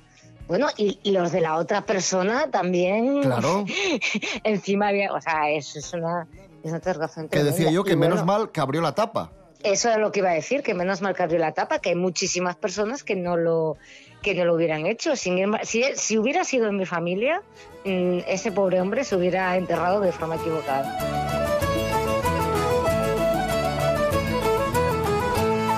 Bueno, 0.49 0.67
y, 0.77 0.99
y 1.03 1.11
los 1.11 1.31
de 1.31 1.39
la 1.41 1.55
otra 1.55 1.81
persona 1.85 2.51
también. 2.51 3.21
Claro. 3.23 3.63
Encima 4.43 4.89
había, 4.89 5.13
o 5.13 5.21
sea, 5.21 5.49
eso 5.49 5.79
es 5.79 5.93
una, 5.93 6.27
una 6.63 6.75
aterración 6.77 7.29
Que 7.29 7.43
decía 7.43 7.71
yo 7.71 7.83
que 7.83 7.93
Y 7.93 7.95
menos 7.95 8.23
bueno, 8.25 8.39
mal 8.39 8.51
que 8.51 8.59
abrió 8.59 8.81
la 8.81 8.93
tapa. 8.93 9.31
Eso 9.65 9.89
era 9.89 9.97
lo 9.97 10.11
que 10.11 10.19
iba 10.19 10.29
a 10.29 10.33
decir, 10.33 10.61
que 10.61 10.75
menos 10.75 11.01
mal 11.01 11.15
que 11.15 11.39
la 11.39 11.53
tapa, 11.53 11.79
que 11.79 11.89
hay 11.89 11.95
muchísimas 11.95 12.55
personas 12.55 13.03
que 13.03 13.15
no 13.15 13.35
lo, 13.35 13.77
que 14.21 14.35
no 14.35 14.45
lo 14.45 14.53
hubieran 14.53 14.85
hecho. 14.85 15.15
Si 15.15 16.17
hubiera 16.19 16.43
sido 16.43 16.67
en 16.67 16.77
mi 16.77 16.85
familia, 16.85 17.41
mm, 17.83 18.19
ese 18.27 18.51
pobre 18.51 18.79
hombre 18.79 19.03
se 19.03 19.15
hubiera 19.15 19.57
enterrado 19.57 20.01
de 20.01 20.11
forma 20.11 20.35
equivocada. 20.35 21.25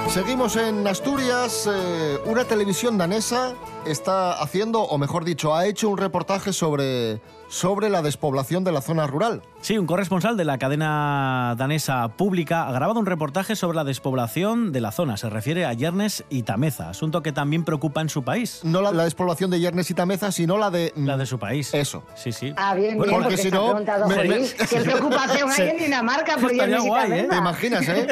Seguimos 0.10 0.58
en 0.58 0.86
Asturias. 0.86 1.70
eh, 1.72 2.18
una 2.26 2.44
televisión 2.44 2.98
danesa 2.98 3.56
está 3.92 4.34
haciendo, 4.42 4.82
o 4.82 4.98
mejor 4.98 5.24
dicho, 5.26 5.56
ha 5.56 5.66
hecho 5.66 5.90
un 5.90 5.98
reportaje 5.98 6.54
sobre, 6.54 7.22
sobre 7.48 7.90
la 7.90 8.02
despoblación 8.02 8.64
de 8.64 8.72
la 8.72 8.82
zona 8.82 9.08
rural. 9.08 9.42
Sí, 9.62 9.78
un 9.78 9.86
corresponsal 9.88 10.38
de 10.38 10.46
la 10.46 10.58
cadena 10.58 11.56
danesa 11.58 12.08
pública 12.10 12.68
ha 12.68 12.72
grabado 12.72 13.00
un 13.00 13.06
reportaje 13.06 13.56
sobre 13.56 13.76
la 13.76 13.84
despoblación 13.84 14.72
de 14.72 14.82
la 14.82 14.92
zona. 14.92 15.18
Se 15.18 15.30
refiere 15.30 15.66
a 15.66 15.74
Yernes 15.74 16.24
y 16.30 16.44
Tameza, 16.44 16.90
asunto 16.90 17.22
que 17.24 17.32
también 17.32 17.64
preocupa 17.66 18.02
en 18.02 18.10
su 18.10 18.24
país. 18.24 18.62
No 18.64 18.82
la, 18.82 18.92
la 18.92 19.04
despoblación 19.06 19.50
de 19.50 19.60
Yernes 19.60 19.90
y 19.90 19.94
Tameza, 19.94 20.32
sino 20.32 20.58
la 20.58 20.70
de... 20.70 20.94
La 20.96 21.18
de 21.18 21.26
su 21.26 21.40
país. 21.40 21.74
Eso. 21.74 22.04
Sí, 22.16 22.32
sí. 22.32 22.54
Ah, 22.56 22.76
bien, 22.76 22.98
Bueno, 22.98 23.14
bien, 23.14 23.24
porque 23.24 23.36
porque, 23.38 23.50
si 23.50 23.52
no, 23.52 23.74
me- 24.08 24.24
me- 24.40 24.48
qué 24.70 24.80
preocupación 24.84 25.52
Sí. 25.52 25.62
hay 25.64 25.70
en 25.70 25.78
Dinamarca 25.86 26.38
por 26.38 26.52
Estaría 26.52 26.78
Yernes 26.78 26.86
y 26.86 26.88
guay, 26.88 27.04
¿eh? 27.12 27.24
Tameza. 27.24 27.30
¿Te 27.30 27.38
imaginas, 27.38 27.88
eh? 27.90 28.08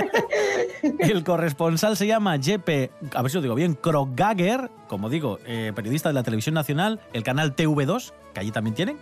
El 1.00 1.24
corresponsal 1.24 1.96
se 1.98 2.08
llama 2.08 2.38
Jeppe, 2.39 2.91
a 3.13 3.22
ver 3.22 3.32
si 3.32 3.38
lo 3.38 3.41
digo 3.41 3.55
bien, 3.55 3.75
Kroggager, 3.75 4.70
como 4.88 5.10
digo, 5.10 5.39
eh, 5.46 5.64
periodista 5.74 6.10
de 6.10 6.13
la 6.13 6.24
televisión 6.24 6.55
nacional, 6.55 7.00
el 7.13 7.24
canal 7.24 7.55
TV2, 7.55 8.13
que 8.34 8.39
allí 8.39 8.51
también 8.51 8.75
tienen, 8.75 8.98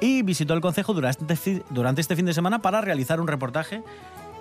y 0.00 0.22
visitó 0.22 0.54
el 0.54 0.60
concejo 0.60 0.94
durante, 0.94 1.36
fi- 1.36 1.62
durante 1.70 2.00
este 2.00 2.16
fin 2.16 2.26
de 2.26 2.34
semana 2.34 2.62
para 2.62 2.80
realizar 2.80 3.20
un 3.20 3.28
reportaje 3.28 3.82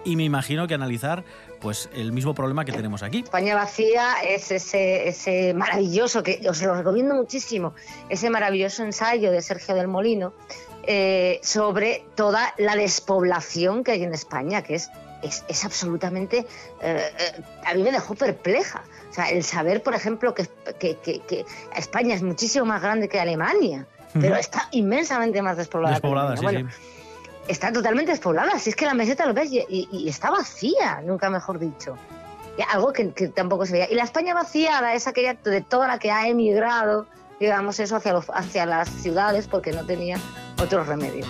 y 0.04 0.16
me 0.16 0.24
imagino 0.24 0.68
que 0.68 0.76
analizar 0.76 1.24
pues 1.60 1.90
el 1.96 2.12
mismo 2.12 2.36
problema 2.36 2.64
que 2.64 2.72
tenemos 2.72 3.02
aquí. 3.02 3.20
España 3.24 3.56
vacía 3.56 4.14
es 4.24 4.52
ese, 4.52 5.08
ese 5.08 5.54
maravilloso, 5.56 6.22
que 6.22 6.40
os 6.48 6.62
lo 6.62 6.76
recomiendo 6.76 7.16
muchísimo, 7.16 7.74
ese 8.10 8.30
maravilloso 8.30 8.84
ensayo 8.84 9.32
de 9.32 9.42
Sergio 9.42 9.74
del 9.74 9.88
Molino 9.88 10.34
eh, 10.88 11.40
sobre 11.42 12.06
toda 12.14 12.54
la 12.60 12.76
despoblación 12.76 13.84
que 13.84 13.94
hay 13.94 14.04
en 14.04 14.14
España, 14.14 14.62
que 14.62 14.76
es, 14.76 14.92
es, 15.26 15.44
es 15.48 15.66
absolutamente... 15.66 16.46
eh, 16.82 17.12
eh, 17.20 17.42
a 17.66 17.74
mí 17.74 17.84
me 17.84 17.92
dejó 17.92 18.16
perpleja. 18.16 18.84
O 19.10 19.14
sea, 19.14 19.30
el 19.30 19.44
saber, 19.44 19.82
por 19.84 19.96
ejemplo, 19.96 20.34
que, 20.34 20.48
que- 20.80 20.98
que- 20.98 21.20
que 21.22 21.46
España 21.76 22.16
es 22.16 22.22
muchísimo 22.22 22.66
más 22.66 22.82
grande 22.82 23.08
que 23.10 23.20
Alemania, 23.20 23.86
pero 24.14 24.36
está 24.36 24.68
inmensamente 24.72 25.42
más 25.42 25.58
despoblada. 25.58 25.96
Despoblada, 25.96 26.38
sí, 26.38 26.46
está 27.48 27.72
totalmente 27.72 28.12
despoblada. 28.12 28.58
Si 28.60 28.70
es 28.72 28.76
que 28.76 28.86
la 28.86 28.94
meseta 28.94 29.26
lo 29.26 29.34
ves 29.34 29.52
y, 29.52 29.60
y- 29.70 29.88
y 29.92 30.10
está 30.10 30.32
vacía, 30.32 31.02
nunca 31.06 31.30
mejor 31.30 31.60
dicho. 31.60 31.98
Y 32.58 32.62
algo 32.74 32.94
que, 32.94 33.12
que 33.12 33.28
tampoco 33.28 33.66
se 33.66 33.74
veía. 33.74 33.92
Y 33.92 33.96
la 33.96 34.04
España 34.04 34.34
vaciada 34.34 34.94
es 34.94 35.08
aquella 35.08 35.34
de 35.34 35.62
toda 35.62 35.88
la 35.88 36.00
que 36.00 36.12
ha 36.12 36.28
emigrado, 36.28 37.06
digamos, 37.40 37.80
eso 37.80 37.98
hacia, 37.98 38.14
los- 38.14 38.30
hacia 38.34 38.66
las 38.66 38.90
ciudades 38.90 39.48
porque 39.48 39.72
no 39.74 39.86
tenía 39.86 40.18
otro 40.62 40.84
remedio. 40.86 41.26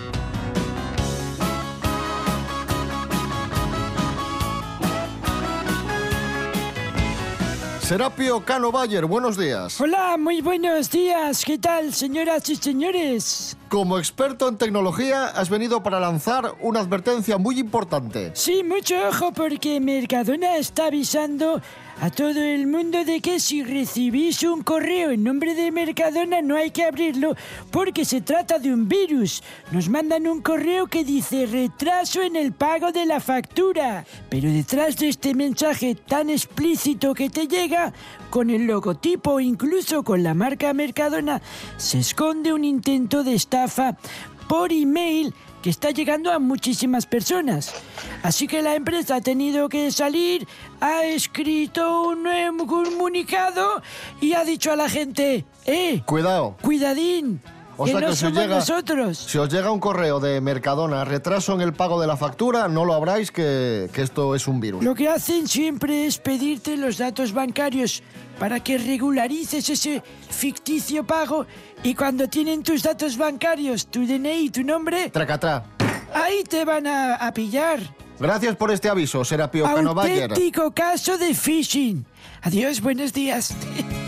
Serapio 7.85 8.43
Cano 8.43 8.71
Bayer, 8.71 9.05
buenos 9.05 9.37
días. 9.37 9.79
Hola, 9.79 10.17
muy 10.17 10.41
buenos 10.41 10.89
días. 10.89 11.45
¿Qué 11.45 11.59
tal, 11.59 11.93
señoras 11.93 12.49
y 12.49 12.55
señores? 12.55 13.55
Como 13.69 13.99
experto 13.99 14.47
en 14.47 14.57
tecnología, 14.57 15.27
has 15.27 15.51
venido 15.51 15.83
para 15.83 15.99
lanzar 15.99 16.55
una 16.61 16.79
advertencia 16.79 17.37
muy 17.37 17.59
importante. 17.59 18.31
Sí, 18.33 18.63
mucho 18.63 18.95
ojo 19.07 19.33
porque 19.33 19.79
Mercadona 19.79 20.57
está 20.57 20.87
avisando 20.87 21.61
a 22.01 22.09
todo 22.09 22.41
el 22.41 22.67
mundo 22.67 23.05
de 23.05 23.21
que 23.21 23.39
si 23.39 23.63
recibís 23.63 24.43
un 24.43 24.63
correo 24.63 25.11
en 25.11 25.23
nombre 25.23 25.55
de 25.55 25.71
Mercadona 25.71 26.41
no 26.41 26.57
hay 26.57 26.71
que 26.71 26.83
abrirlo 26.83 27.35
porque 27.71 28.03
se 28.03 28.21
trata 28.21 28.59
de 28.59 28.73
un 28.73 28.87
virus. 28.87 29.41
Nos 29.71 29.87
mandan 29.87 30.27
un 30.27 30.41
correo 30.41 30.87
que 30.87 31.05
dice 31.05 31.45
retraso 31.45 32.21
en 32.21 32.35
el 32.35 32.51
pago 32.51 32.91
de 32.91 33.05
la 33.05 33.19
factura. 33.19 34.05
Pero 34.29 34.49
detrás 34.51 34.97
de 34.97 35.09
este 35.09 35.33
mensaje 35.33 35.95
tan 35.95 36.29
explícito 36.29 37.13
que 37.13 37.29
te 37.29 37.47
llega, 37.47 37.93
con 38.29 38.49
el 38.49 38.67
logotipo 38.67 39.35
o 39.35 39.39
incluso 39.39 40.03
con 40.03 40.21
la 40.21 40.33
marca 40.33 40.73
Mercadona, 40.73 41.41
se 41.77 41.99
esconde 41.99 42.51
un 42.51 42.65
intento 42.65 43.23
de 43.23 43.33
estafa 43.33 43.95
por 44.47 44.71
email 44.71 45.33
que 45.65 45.71
está 45.71 45.89
llegando 45.89 46.31
a 46.31 46.37
muchísimas 46.37 47.07
personas. 47.07 47.73
Así 48.21 48.45
que 48.45 48.61
la 48.61 48.75
empresa 48.75 49.15
ha 49.15 49.21
tenido 49.21 49.67
que 49.67 49.89
salir, 49.89 50.47
ha 50.79 51.05
escrito 51.05 52.03
un 52.03 52.21
nuevo 52.21 52.67
comunicado 52.67 53.81
y 54.21 54.33
ha 54.33 54.43
dicho 54.43 54.71
a 54.71 54.75
la 54.75 54.87
gente, 54.87 55.43
¡eh! 55.65 56.03
Cuidado. 56.05 56.55
¡Cuidadín! 56.61 57.41
O 57.77 57.85
que 57.85 57.91
sea 57.93 57.99
no 57.99 58.07
que 58.09 58.13
si 58.13 58.19
somos 58.19 58.37
llega, 58.37 58.55
nosotros. 58.57 59.17
si 59.17 59.39
os 59.39 59.51
llega 59.51 59.71
un 59.71 59.79
correo 59.79 60.19
de 60.19 60.39
Mercadona, 60.39 61.03
retraso 61.03 61.55
en 61.55 61.61
el 61.61 61.73
pago 61.73 61.99
de 61.99 62.05
la 62.05 62.15
factura, 62.15 62.67
no 62.67 62.85
lo 62.85 62.93
abráis 62.93 63.31
que, 63.31 63.89
que 63.91 64.03
esto 64.03 64.35
es 64.35 64.47
un 64.47 64.59
virus. 64.59 64.83
Lo 64.83 64.93
que 64.93 65.09
hacen 65.09 65.47
siempre 65.47 66.05
es 66.05 66.19
pedirte 66.19 66.77
los 66.77 66.99
datos 66.99 67.33
bancarios 67.33 68.03
para 68.39 68.59
que 68.59 68.77
regularices 68.77 69.69
ese 69.69 70.03
ficticio 70.29 71.05
pago 71.05 71.45
y 71.83 71.93
cuando 71.95 72.27
tienen 72.27 72.63
tus 72.63 72.83
datos 72.83 73.17
bancarios, 73.17 73.87
tu 73.87 74.05
DNI 74.05 74.45
y 74.45 74.49
tu 74.49 74.63
nombre, 74.63 75.09
Tracatrá. 75.09 75.63
ahí 76.13 76.43
te 76.43 76.65
van 76.65 76.87
a, 76.87 77.15
a 77.15 77.33
pillar. 77.33 77.79
Gracias 78.19 78.55
por 78.55 78.71
este 78.71 78.87
aviso, 78.89 79.25
Serapio 79.25 79.65
Cano 79.65 79.93
Bayer. 79.93 80.29
Auténtico 80.31 80.71
caso 80.71 81.17
de 81.17 81.33
phishing. 81.33 82.05
Adiós, 82.41 82.79
buenos 82.81 83.11
días. 83.11 83.53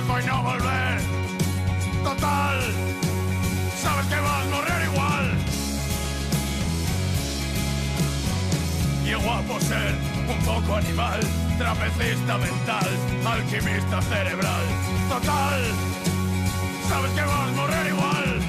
y 0.00 0.26
no 0.26 0.42
volver. 0.42 1.00
Total, 2.04 2.58
sabes 3.82 4.06
que 4.06 4.20
vas 4.20 4.42
a 4.42 4.50
morrer 4.50 4.84
igual. 4.84 5.26
Y 9.04 9.10
es 9.10 9.24
guapo 9.24 9.54
un 9.54 10.44
poco 10.44 10.76
animal, 10.76 11.20
trapecista 11.58 12.38
mental, 12.38 12.88
alquimista 13.26 14.00
cerebral. 14.02 14.64
Total, 15.08 15.62
sabes 16.88 17.10
que 17.10 17.22
vas 17.22 17.48
a 17.48 17.52
morrer 17.56 17.86
igual. 17.88 18.40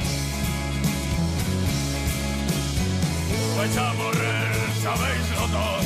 Vais 3.57 3.77
a 3.77 3.93
morrer, 3.93 4.53
sabéislo 4.83 5.47
todos. 5.57 5.85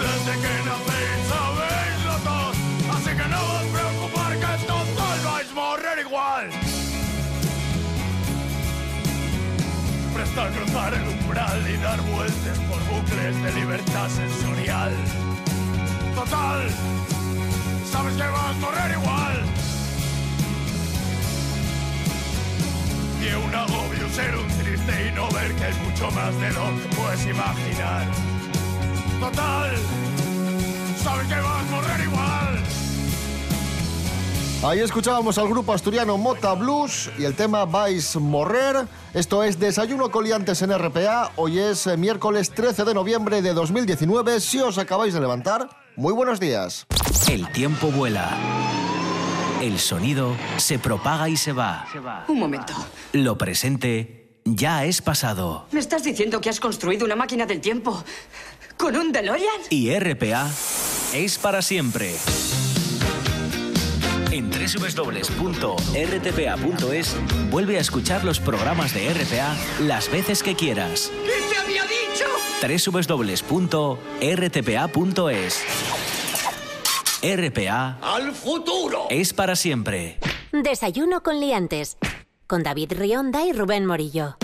Desde 0.00 0.32
que 0.42 0.54
nacéis 0.68 1.20
sabéislo 1.28 2.14
todos. 2.24 2.56
Así 2.96 3.10
que 3.10 3.28
no 3.28 3.38
os 3.38 3.66
preocupar 3.66 3.87
Presta 10.28 10.44
a 10.44 10.50
cruzar 10.50 10.94
el 10.94 11.08
umbral 11.08 11.70
y 11.70 11.76
dar 11.78 12.00
vueltas 12.02 12.58
por 12.68 12.78
bucles 12.84 13.42
de 13.42 13.52
libertad 13.52 14.08
sensorial. 14.08 14.92
Total, 16.14 16.68
sabes 17.90 18.14
que 18.14 18.22
vas 18.22 18.50
a 18.50 18.52
morrer 18.60 18.90
igual. 18.92 19.42
Y 23.22 23.34
un 23.46 23.54
agobio 23.54 24.08
ser 24.10 24.36
un 24.36 24.48
triste 24.48 25.08
y 25.08 25.12
no 25.12 25.30
ver 25.30 25.54
que 25.54 25.64
hay 25.64 25.74
mucho 25.74 26.10
más 26.10 26.38
de 26.40 26.50
lo 26.52 26.76
que 26.76 26.96
puedes 26.96 27.26
imaginar. 27.26 28.06
Total, 29.20 29.76
sabes 31.02 31.26
que 31.26 31.40
vas 31.40 31.62
a 31.62 31.70
morrer 31.70 32.00
igual. 32.02 32.87
Ahí 34.60 34.80
escuchábamos 34.80 35.38
al 35.38 35.48
grupo 35.48 35.72
asturiano 35.72 36.18
Mota 36.18 36.52
Blues 36.54 37.10
y 37.16 37.24
el 37.24 37.34
tema 37.34 37.64
Vais 37.64 38.16
Morrer. 38.16 38.88
Esto 39.14 39.44
es 39.44 39.60
Desayuno 39.60 40.10
Coliantes 40.10 40.62
en 40.62 40.76
RPA. 40.76 41.30
Hoy 41.36 41.60
es 41.60 41.86
eh, 41.86 41.96
miércoles 41.96 42.50
13 42.50 42.84
de 42.84 42.92
noviembre 42.92 43.40
de 43.40 43.54
2019. 43.54 44.40
Si 44.40 44.58
os 44.58 44.76
acabáis 44.78 45.14
de 45.14 45.20
levantar, 45.20 45.68
muy 45.94 46.12
buenos 46.12 46.40
días. 46.40 46.88
El 47.30 47.50
tiempo 47.52 47.92
vuela. 47.92 48.36
El 49.62 49.78
sonido 49.78 50.34
se 50.56 50.80
propaga 50.80 51.28
y 51.28 51.36
se 51.36 51.52
va. 51.52 51.86
Un 52.26 52.40
momento. 52.40 52.72
Lo 53.12 53.38
presente 53.38 54.40
ya 54.44 54.84
es 54.84 55.00
pasado. 55.02 55.66
¿Me 55.70 55.78
estás 55.78 56.02
diciendo 56.02 56.40
que 56.40 56.50
has 56.50 56.58
construido 56.58 57.04
una 57.04 57.14
máquina 57.14 57.46
del 57.46 57.60
tiempo 57.60 58.02
con 58.76 58.96
un 58.96 59.12
DeLorean? 59.12 59.60
Y 59.70 59.96
RPA 59.96 60.50
es 61.14 61.38
para 61.38 61.62
siempre. 61.62 62.16
En 64.38 64.50
www.rtpa.es 64.50 65.96
vuelve 67.50 67.76
a 67.76 67.80
escuchar 67.80 68.24
los 68.24 68.38
programas 68.38 68.94
de 68.94 69.12
RPA 69.12 69.56
las 69.80 70.08
veces 70.12 70.44
que 70.44 70.54
quieras. 70.54 71.10
¿Qué 71.24 71.42
te 71.50 71.56
había 71.58 71.82
dicho? 71.82 72.24
www.rtpa.es 72.92 74.04
RPA 77.20 77.98
¡Al 78.00 78.32
futuro! 78.32 79.08
es 79.10 79.32
para 79.32 79.56
siempre. 79.56 80.20
Desayuno 80.52 81.24
con 81.24 81.40
liantes. 81.40 81.98
Con 82.46 82.62
David 82.62 82.92
Rionda 82.92 83.44
y 83.44 83.52
Rubén 83.52 83.86
Morillo. 83.86 84.36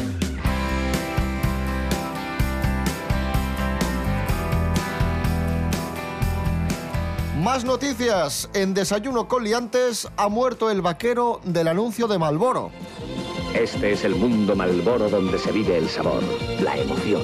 Más 7.55 7.65
noticias. 7.65 8.51
En 8.53 8.75
Desayuno 8.75 9.29
con 9.29 9.45
Liantes 9.45 10.09
ha 10.17 10.29
muerto 10.29 10.73
el 10.73 10.83
vaquero 10.83 11.41
del 11.45 11.69
anuncio 11.69 12.09
de 12.09 12.19
Malboro. 12.19 12.73
Este 13.55 13.93
es 13.93 14.05
el 14.05 14.17
mundo 14.17 14.57
Malboro 14.57 15.09
donde 15.09 15.39
se 15.39 15.53
vive 15.53 15.79
el 15.79 15.89
sabor, 15.89 16.21
la 16.61 16.77
emoción, 16.77 17.23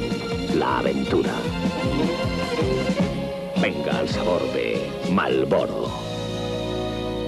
la 0.55 0.79
aventura. 0.79 1.33
Venga 3.61 3.99
al 3.99 4.09
sabor 4.09 4.41
de 4.53 4.89
Malboro. 5.13 5.89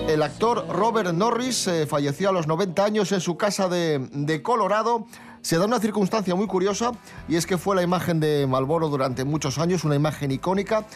El 0.06 0.22
actor 0.22 0.64
Robert 0.68 1.12
Norris 1.12 1.66
eh, 1.66 1.88
falleció 1.88 2.28
a 2.28 2.32
los 2.32 2.46
90 2.46 2.84
años 2.84 3.10
en 3.10 3.20
su 3.20 3.36
casa 3.36 3.68
de, 3.68 3.98
de 4.12 4.42
Colorado. 4.42 5.06
Se 5.40 5.58
da 5.58 5.64
una 5.64 5.80
circunstancia 5.80 6.36
muy 6.36 6.46
curiosa 6.46 6.92
y 7.28 7.34
es 7.34 7.46
que 7.46 7.58
fue 7.58 7.74
la 7.74 7.82
imagen 7.82 8.20
de 8.20 8.46
Malboro 8.46 8.88
durante 8.88 9.24
muchos 9.24 9.58
años, 9.58 9.82
una 9.82 9.96
imagen 9.96 10.30
icónica, 10.30 10.86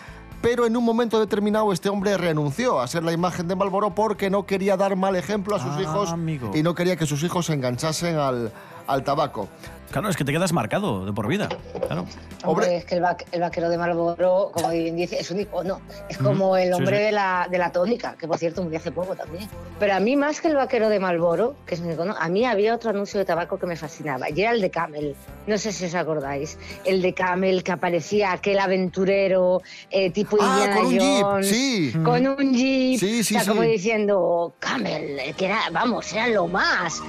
pero 0.43 0.67
en 0.67 0.77
un 0.77 0.85
momento 0.85 1.19
determinado 1.19 1.73
este 1.73 1.89
hombre 1.89 2.17
renunció 2.17 2.81
a 2.81 2.87
ser 2.87 3.03
la 3.03 3.13
imagen 3.13 3.49
de 3.49 3.57
Malboro 3.57 3.95
porque 3.95 4.31
no 4.31 4.47
quería 4.47 4.77
dar 4.77 4.95
mal 4.97 5.17
ejemplo 5.17 5.57
a 5.57 5.59
sus 5.61 5.73
Ah, 5.77 5.83
hijos 5.83 6.11
amigo. 6.13 6.51
y 6.55 6.63
no 6.63 6.75
quería 6.75 6.97
que 6.97 7.07
sus 7.07 7.23
hijos 7.23 7.47
se 7.47 7.55
enganchasen 7.55 8.17
al, 8.17 8.53
al 8.87 9.03
tabaco. 9.05 9.49
Claro, 9.91 10.09
es 10.09 10.17
que 10.17 10.25
te 10.25 10.33
quedas 10.33 10.53
marcado 10.53 11.07
de 11.07 11.13
por 11.13 11.29
vida. 11.29 11.49
Claro. 11.87 12.07
Hombre, 12.45 12.79
es 12.79 12.85
que 12.85 12.97
el, 12.97 13.05
va- 13.05 13.17
el 13.31 13.41
vaquero 13.41 13.69
de 13.71 13.79
Marlboro, 13.79 14.51
como 14.53 14.71
bien 14.71 14.97
dice, 14.97 15.19
es 15.21 15.31
un 15.31 15.39
icono. 15.39 15.81
Es 16.09 16.19
como 16.19 16.57
el 16.57 16.73
hombre 16.75 16.97
sí. 16.99 17.03
De, 17.05 17.13
la, 17.13 17.47
de 17.49 17.57
la 17.57 17.71
tónica, 17.71 18.17
que 18.19 18.27
por 18.27 18.37
cierto 18.37 18.65
murió 18.65 18.81
hace 18.81 18.91
poco 18.91 19.15
también. 19.15 19.49
Pero 19.79 19.95
a 19.95 20.01
mí, 20.01 20.17
más 20.17 20.41
que 20.41 20.49
el 20.49 20.57
vaquero 20.57 20.89
de 20.89 20.99
Marlboro, 20.99 21.55
que 21.67 21.77
es 21.77 21.81
un 21.81 21.93
icono, 21.93 22.17
a 22.19 22.29
mí 22.29 22.45
había 22.45 22.75
otro 22.75 22.91
anuncio 22.91 23.19
de 23.21 23.25
tabaco 23.27 23.59
que 23.59 23.67
me 23.67 23.77
fascinaba, 23.77 24.29
y 24.29 24.41
era 24.41 24.51
el 24.51 24.61
de 24.61 24.71
Camel. 24.71 25.15
No 25.47 25.57
sé 25.57 25.71
si 25.73 25.85
os 25.85 25.95
acordáis. 25.95 26.59
El 26.85 27.01
de 27.01 27.15
Camel, 27.15 27.63
que 27.63 27.71
aparecía 27.71 28.33
aquel 28.33 28.59
aventurero 28.59 29.63
eh, 29.91 30.11
tipo 30.11 30.37
Ah, 30.41 30.59
Indiana 30.65 30.77
con 30.77 30.87
un 30.87 30.99
jeep, 30.99 31.43
sí. 31.45 31.93
Con 32.05 32.27
un 32.27 32.53
jeep. 32.55 32.99
Sí, 32.99 33.23
sí, 33.23 33.37
o 33.37 33.41
sea, 33.41 33.49
como 33.53 33.63
diciendo, 33.63 34.53
Camel, 34.59 35.21
eh, 35.21 35.33
que 35.39 35.45
era, 35.47 35.61
vamos, 35.71 36.13
era 36.13 36.27
lo 36.27 36.49
más. 36.49 37.01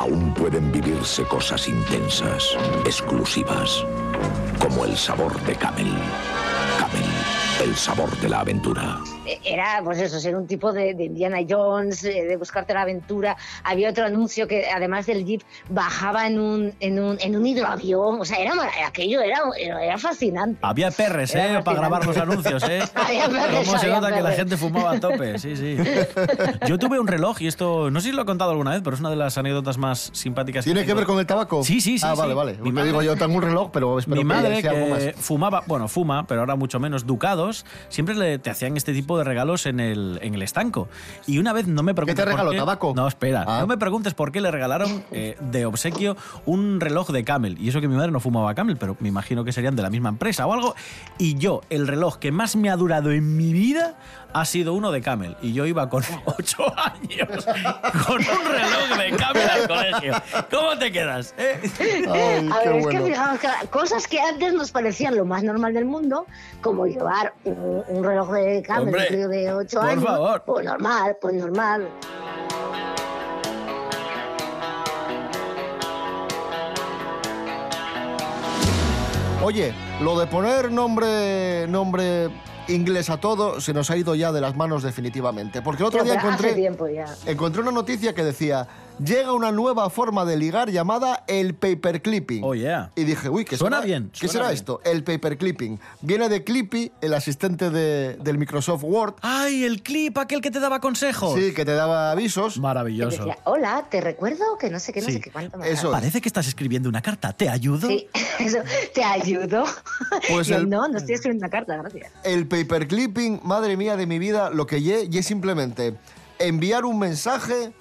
Aún 0.00 0.32
pueden 0.32 0.72
vivirse 0.72 1.24
cosas 1.24 1.68
intensas, 1.68 2.56
exclusivas, 2.86 3.84
como 4.58 4.86
el 4.86 4.96
sabor 4.96 5.38
de 5.42 5.54
Camel. 5.54 5.92
Camel, 6.78 7.10
el 7.62 7.76
sabor 7.76 8.08
de 8.16 8.30
la 8.30 8.40
aventura. 8.40 8.98
Era, 9.44 9.80
pues 9.84 9.98
eso, 9.98 10.18
ser 10.20 10.36
un 10.36 10.46
tipo 10.46 10.72
de, 10.72 10.94
de 10.94 11.04
Indiana 11.04 11.38
Jones, 11.48 12.04
eh, 12.04 12.24
de 12.24 12.36
buscarte 12.36 12.74
la 12.74 12.82
aventura. 12.82 13.36
Había 13.64 13.90
otro 13.90 14.04
anuncio 14.04 14.46
que, 14.48 14.66
además 14.68 15.06
del 15.06 15.24
Jeep, 15.24 15.42
bajaba 15.68 16.26
en 16.26 16.38
un, 16.38 16.74
en 16.80 16.98
un, 16.98 17.18
en 17.20 17.36
un 17.36 17.46
hidroavión. 17.46 18.20
O 18.20 18.24
sea, 18.24 18.38
era, 18.38 18.52
aquello 18.86 19.20
era, 19.20 19.40
era, 19.58 19.98
fascinante. 19.98 20.58
Había 20.62 20.90
perres, 20.90 21.34
Era 21.34 21.58
¿eh? 21.58 21.62
Para 21.62 21.78
grabar 21.78 22.06
los 22.06 22.16
anuncios, 22.16 22.62
¿eh? 22.68 22.80
Había 22.94 23.28
perres, 23.28 23.66
¿Cómo 23.66 23.78
se 23.78 23.86
había 23.86 24.00
nota 24.00 24.14
que 24.14 24.22
la 24.22 24.32
gente 24.32 24.56
fumaba 24.56 24.92
a 24.92 25.00
tope? 25.00 25.38
Sí, 25.38 25.56
sí. 25.56 25.76
Yo 26.66 26.78
tuve 26.78 26.98
un 27.00 27.06
reloj 27.06 27.40
y 27.42 27.46
esto, 27.46 27.90
no 27.90 28.00
sé 28.00 28.08
si 28.10 28.14
lo 28.14 28.22
he 28.22 28.24
contado 28.24 28.50
alguna 28.50 28.72
vez, 28.72 28.80
pero 28.82 28.94
es 28.94 29.00
una 29.00 29.10
de 29.10 29.16
las 29.16 29.36
anécdotas 29.38 29.78
más 29.78 30.10
simpáticas. 30.12 30.64
¿Tiene 30.64 30.80
que 30.80 30.86
tengo. 30.86 30.98
ver 30.98 31.06
con 31.06 31.18
el 31.18 31.26
tabaco? 31.26 31.62
Sí, 31.64 31.80
sí, 31.80 31.98
sí. 31.98 32.06
Ah, 32.06 32.12
sí. 32.14 32.20
vale, 32.20 32.34
vale. 32.34 32.52
Mi 32.60 32.72
Me 32.72 32.82
digo 32.84 32.96
madre- 32.98 33.06
yo, 33.06 33.16
tengo 33.16 33.36
un 33.36 33.42
reloj, 33.42 33.70
pero 33.72 33.98
espero 33.98 34.16
Mi 34.16 34.20
que 34.22 34.24
madre, 34.24 34.60
sea 34.60 34.70
algo 34.72 34.86
más. 34.88 34.98
que 35.04 35.12
fumaba, 35.14 35.62
bueno, 35.66 35.88
fuma, 35.88 36.26
pero 36.26 36.40
ahora 36.40 36.56
mucho 36.56 36.80
menos, 36.80 37.06
ducados, 37.06 37.64
siempre 37.88 38.14
le, 38.14 38.38
te 38.38 38.50
hacían 38.50 38.76
este 38.76 38.92
tipo 38.92 39.18
de 39.18 39.19
regalos 39.24 39.66
en 39.66 39.80
el, 39.80 40.18
en 40.22 40.34
el 40.34 40.42
estanco. 40.42 40.88
Y 41.26 41.38
una 41.38 41.52
vez 41.52 41.66
no 41.66 41.82
me 41.82 41.94
preguntes. 41.94 42.16
te 42.16 42.22
por 42.22 42.32
regaló, 42.32 42.50
qué- 42.50 42.56
tabaco? 42.58 42.92
No, 42.96 43.06
espera. 43.08 43.44
Ah. 43.46 43.58
No 43.60 43.66
me 43.66 43.76
preguntes 43.78 44.14
por 44.14 44.32
qué 44.32 44.40
le 44.40 44.50
regalaron 44.50 45.04
eh, 45.12 45.36
de 45.40 45.66
obsequio 45.66 46.16
un 46.46 46.80
reloj 46.80 47.10
de 47.10 47.24
Camel. 47.24 47.56
Y 47.60 47.68
eso 47.68 47.80
que 47.80 47.88
mi 47.88 47.96
madre 47.96 48.10
no 48.12 48.20
fumaba 48.20 48.54
Camel, 48.54 48.76
pero 48.76 48.96
me 49.00 49.08
imagino 49.08 49.44
que 49.44 49.52
serían 49.52 49.76
de 49.76 49.82
la 49.82 49.90
misma 49.90 50.08
empresa 50.08 50.46
o 50.46 50.52
algo. 50.52 50.74
Y 51.18 51.36
yo, 51.36 51.60
el 51.70 51.86
reloj 51.88 52.16
que 52.18 52.32
más 52.32 52.56
me 52.56 52.70
ha 52.70 52.76
durado 52.76 53.10
en 53.12 53.36
mi 53.36 53.52
vida 53.52 53.96
ha 54.32 54.44
sido 54.44 54.74
uno 54.74 54.92
de 54.92 55.00
Camel. 55.00 55.36
Y 55.42 55.52
yo 55.52 55.66
iba 55.66 55.88
con 55.88 56.02
ocho 56.24 56.64
años 56.78 57.44
con 58.06 58.16
un 58.16 58.52
reloj 58.52 58.98
de 58.98 59.16
Camel 59.16 59.39
colegio. 59.74 60.14
¿Cómo 60.50 60.78
te 60.78 60.92
quedas? 60.92 61.34
eh? 61.38 61.60
a 62.08 62.58
ver, 62.58 62.76
es 62.76 62.86
que 62.86 63.00
fijaos 63.00 63.38
que 63.40 63.48
cosas 63.68 64.06
que 64.06 64.20
antes 64.20 64.52
nos 64.54 64.70
parecían 64.70 65.16
lo 65.16 65.24
más 65.24 65.42
normal 65.42 65.72
del 65.74 65.84
mundo, 65.84 66.26
como 66.60 66.86
llevar 66.86 67.32
un, 67.44 67.82
un 67.88 68.04
reloj 68.04 68.30
de 68.32 68.62
crío 69.08 69.28
de 69.28 69.52
8 69.52 69.80
por 69.80 69.88
años. 69.88 70.04
favor. 70.04 70.42
Pues 70.46 70.64
normal, 70.66 71.16
pues 71.20 71.34
normal. 71.34 71.88
Oye, 79.42 79.72
lo 80.02 80.18
de 80.18 80.26
poner 80.26 80.70
nombre, 80.70 81.66
nombre 81.66 82.28
inglés 82.68 83.08
a 83.08 83.18
todo 83.18 83.60
se 83.60 83.72
nos 83.72 83.90
ha 83.90 83.96
ido 83.96 84.14
ya 84.14 84.32
de 84.32 84.40
las 84.40 84.54
manos 84.54 84.82
definitivamente. 84.82 85.62
Porque 85.62 85.82
el 85.82 85.86
otro 85.88 86.04
día 86.04 86.14
pero 86.14 86.28
Hace 86.28 86.28
encontré, 86.28 86.54
tiempo 86.60 86.88
ya. 86.88 87.06
encontré 87.26 87.62
una 87.62 87.72
noticia 87.72 88.14
que 88.14 88.22
decía, 88.22 88.68
llega 89.04 89.32
una 89.32 89.50
nueva 89.52 89.88
forma 89.90 90.24
de 90.24 90.36
ligar 90.36 90.70
llamada 90.70 91.24
el 91.26 91.54
paperclipping. 91.54 92.42
Oh, 92.44 92.54
yeah. 92.54 92.90
Y 92.96 93.04
dije, 93.04 93.28
uy, 93.28 93.44
¿qué 93.44 93.56
Suena 93.56 93.78
será? 93.78 93.86
bien, 93.86 94.10
¿Qué 94.12 94.18
suena 94.28 94.32
será 94.32 94.44
bien. 94.46 94.54
esto? 94.54 94.80
El 94.84 95.04
paperclipping. 95.04 95.80
Viene 96.02 96.28
de 96.28 96.44
Clippy, 96.44 96.92
el 97.00 97.14
asistente 97.14 97.70
de- 97.70 98.16
del 98.16 98.38
Microsoft 98.38 98.82
Word. 98.84 99.14
¡Ay, 99.22 99.64
el 99.64 99.82
clip, 99.82 100.18
aquel 100.18 100.40
que 100.40 100.50
te 100.50 100.60
daba 100.60 100.80
consejos! 100.80 101.34
Sí, 101.38 101.52
que 101.54 101.64
te 101.64 101.72
daba 101.72 102.10
avisos. 102.10 102.54
Que 102.54 102.60
Maravilloso. 102.60 103.16
decía, 103.24 103.38
hola, 103.44 103.86
te 103.90 104.00
recuerdo 104.00 104.44
que 104.58 104.70
no 104.70 104.78
sé 104.78 104.92
qué, 104.92 105.00
no 105.00 105.06
Sí. 105.06 105.14
sé 105.14 105.20
qué 105.20 105.30
cuánto 105.30 105.58
más. 105.58 105.66
Eso. 105.68 105.90
Parece 105.90 106.20
que 106.20 106.28
estás 106.28 106.46
escribiendo 106.46 106.88
una 106.88 107.02
carta. 107.02 107.32
¿Te 107.32 107.48
ayudo? 107.48 107.88
Sí, 107.88 108.06
eso, 108.38 108.58
¿te 108.94 109.02
ayudo? 109.04 109.64
Pues 110.28 110.46
Yo, 110.48 110.56
el- 110.56 110.68
No, 110.68 110.88
no 110.88 110.98
estoy 110.98 111.14
escribiendo 111.14 111.44
una 111.46 111.50
carta, 111.50 111.76
gracias. 111.76 112.12
El 112.24 112.46
paperclipping, 112.46 113.40
madre 113.44 113.76
mía 113.76 113.96
de 113.96 114.06
mi 114.06 114.18
vida, 114.18 114.50
lo 114.50 114.66
que 114.66 114.78
y 114.80 115.18
es 115.18 115.26
simplemente 115.26 115.94
enviar 116.38 116.84
un 116.84 116.98
mensaje 116.98 117.72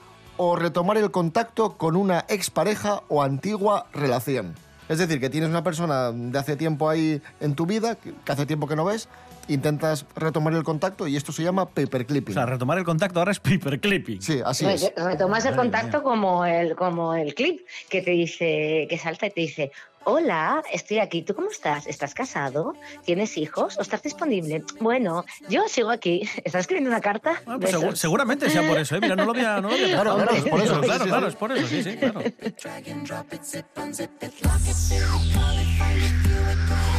o 0.42 0.56
retomar 0.56 0.96
el 0.96 1.12
contacto 1.12 1.76
con 1.76 1.98
una 1.98 2.24
expareja 2.30 3.04
o 3.10 3.22
antigua 3.24 3.88
relación. 3.92 4.56
Es 4.88 4.98
decir, 4.98 5.20
que 5.20 5.30
tienes 5.30 5.50
una 5.50 5.66
persona 5.66 6.14
de 6.14 6.40
hace 6.40 6.56
tiempo 6.56 6.90
ahí 6.90 7.22
en 7.42 7.56
tu 7.56 7.66
vida, 7.66 7.96
que 7.96 8.14
hace 8.32 8.46
tiempo 8.46 8.66
que 8.66 8.78
no 8.78 8.86
ves, 8.86 9.10
intentas 9.50 10.06
retomar 10.16 10.54
el 10.54 10.64
contacto 10.64 11.08
y 11.08 11.18
esto 11.18 11.34
se 11.34 11.44
llama 11.44 11.64
O 11.64 11.70
paperclipping. 11.70 12.34
sea, 12.34 12.46
retomar 12.46 12.78
el 12.78 12.86
contacto 12.86 13.20
ahora 13.20 13.34
es 13.34 13.40
paperclipping. 13.42 14.22
Sí, 14.22 14.40
así 14.46 14.66
es. 14.66 14.94
Retomas 14.96 15.44
el 15.46 15.58
contacto 15.58 16.02
como 16.04 16.46
el, 16.46 16.74
como 16.78 17.14
el 17.16 17.36
clip 17.36 17.60
que 17.90 18.02
te 18.02 18.12
dice, 18.12 18.88
que 18.90 18.98
salta 18.98 19.28
y 19.28 19.32
te 19.32 19.42
dice, 19.42 19.72
hola, 20.04 20.64
estoy 20.72 21.00
aquí, 21.00 21.22
¿tú 21.22 21.34
cómo 21.36 21.50
estás? 21.50 21.88
¿Estás 21.88 22.14
casado? 22.14 22.74
¿Tienes 23.06 23.38
hijos? 23.38 23.78
¿O 23.78 23.82
estás 23.82 24.02
disponible? 24.02 24.64
Bueno, 24.80 25.26
yo 25.50 25.68
sigo 25.68 25.90
aquí. 25.92 26.22
¿Estás 26.44 26.62
escribiendo 26.62 26.90
una 26.90 27.02
carta? 27.02 27.42
Ah, 27.46 27.58
pues 27.60 27.74
segu- 27.76 27.96
seguramente 27.96 28.50
sea 28.50 28.68
por 28.68 28.78
eso, 28.80 28.96
¿eh? 28.96 29.00
Mira, 29.02 29.16
no 29.16 29.26
lo 29.26 29.32
había, 29.32 29.62
no 29.62 29.70
lo 29.70 29.76
había 29.76 29.88
Claro, 30.00 30.16
claro, 30.16 30.32
es 30.36 30.44
por 30.46 30.62
eso, 30.62 30.82
Pero 30.82 30.84
sí, 30.84 30.88
Claro, 30.88 31.04
sí, 31.04 31.10
claro, 31.10 31.26
sí. 31.26 31.30
es 31.30 31.36
por 31.36 31.52
eso, 31.52 31.68
sí, 31.68 31.84
sí, 31.84 31.98
claro. 31.98 32.22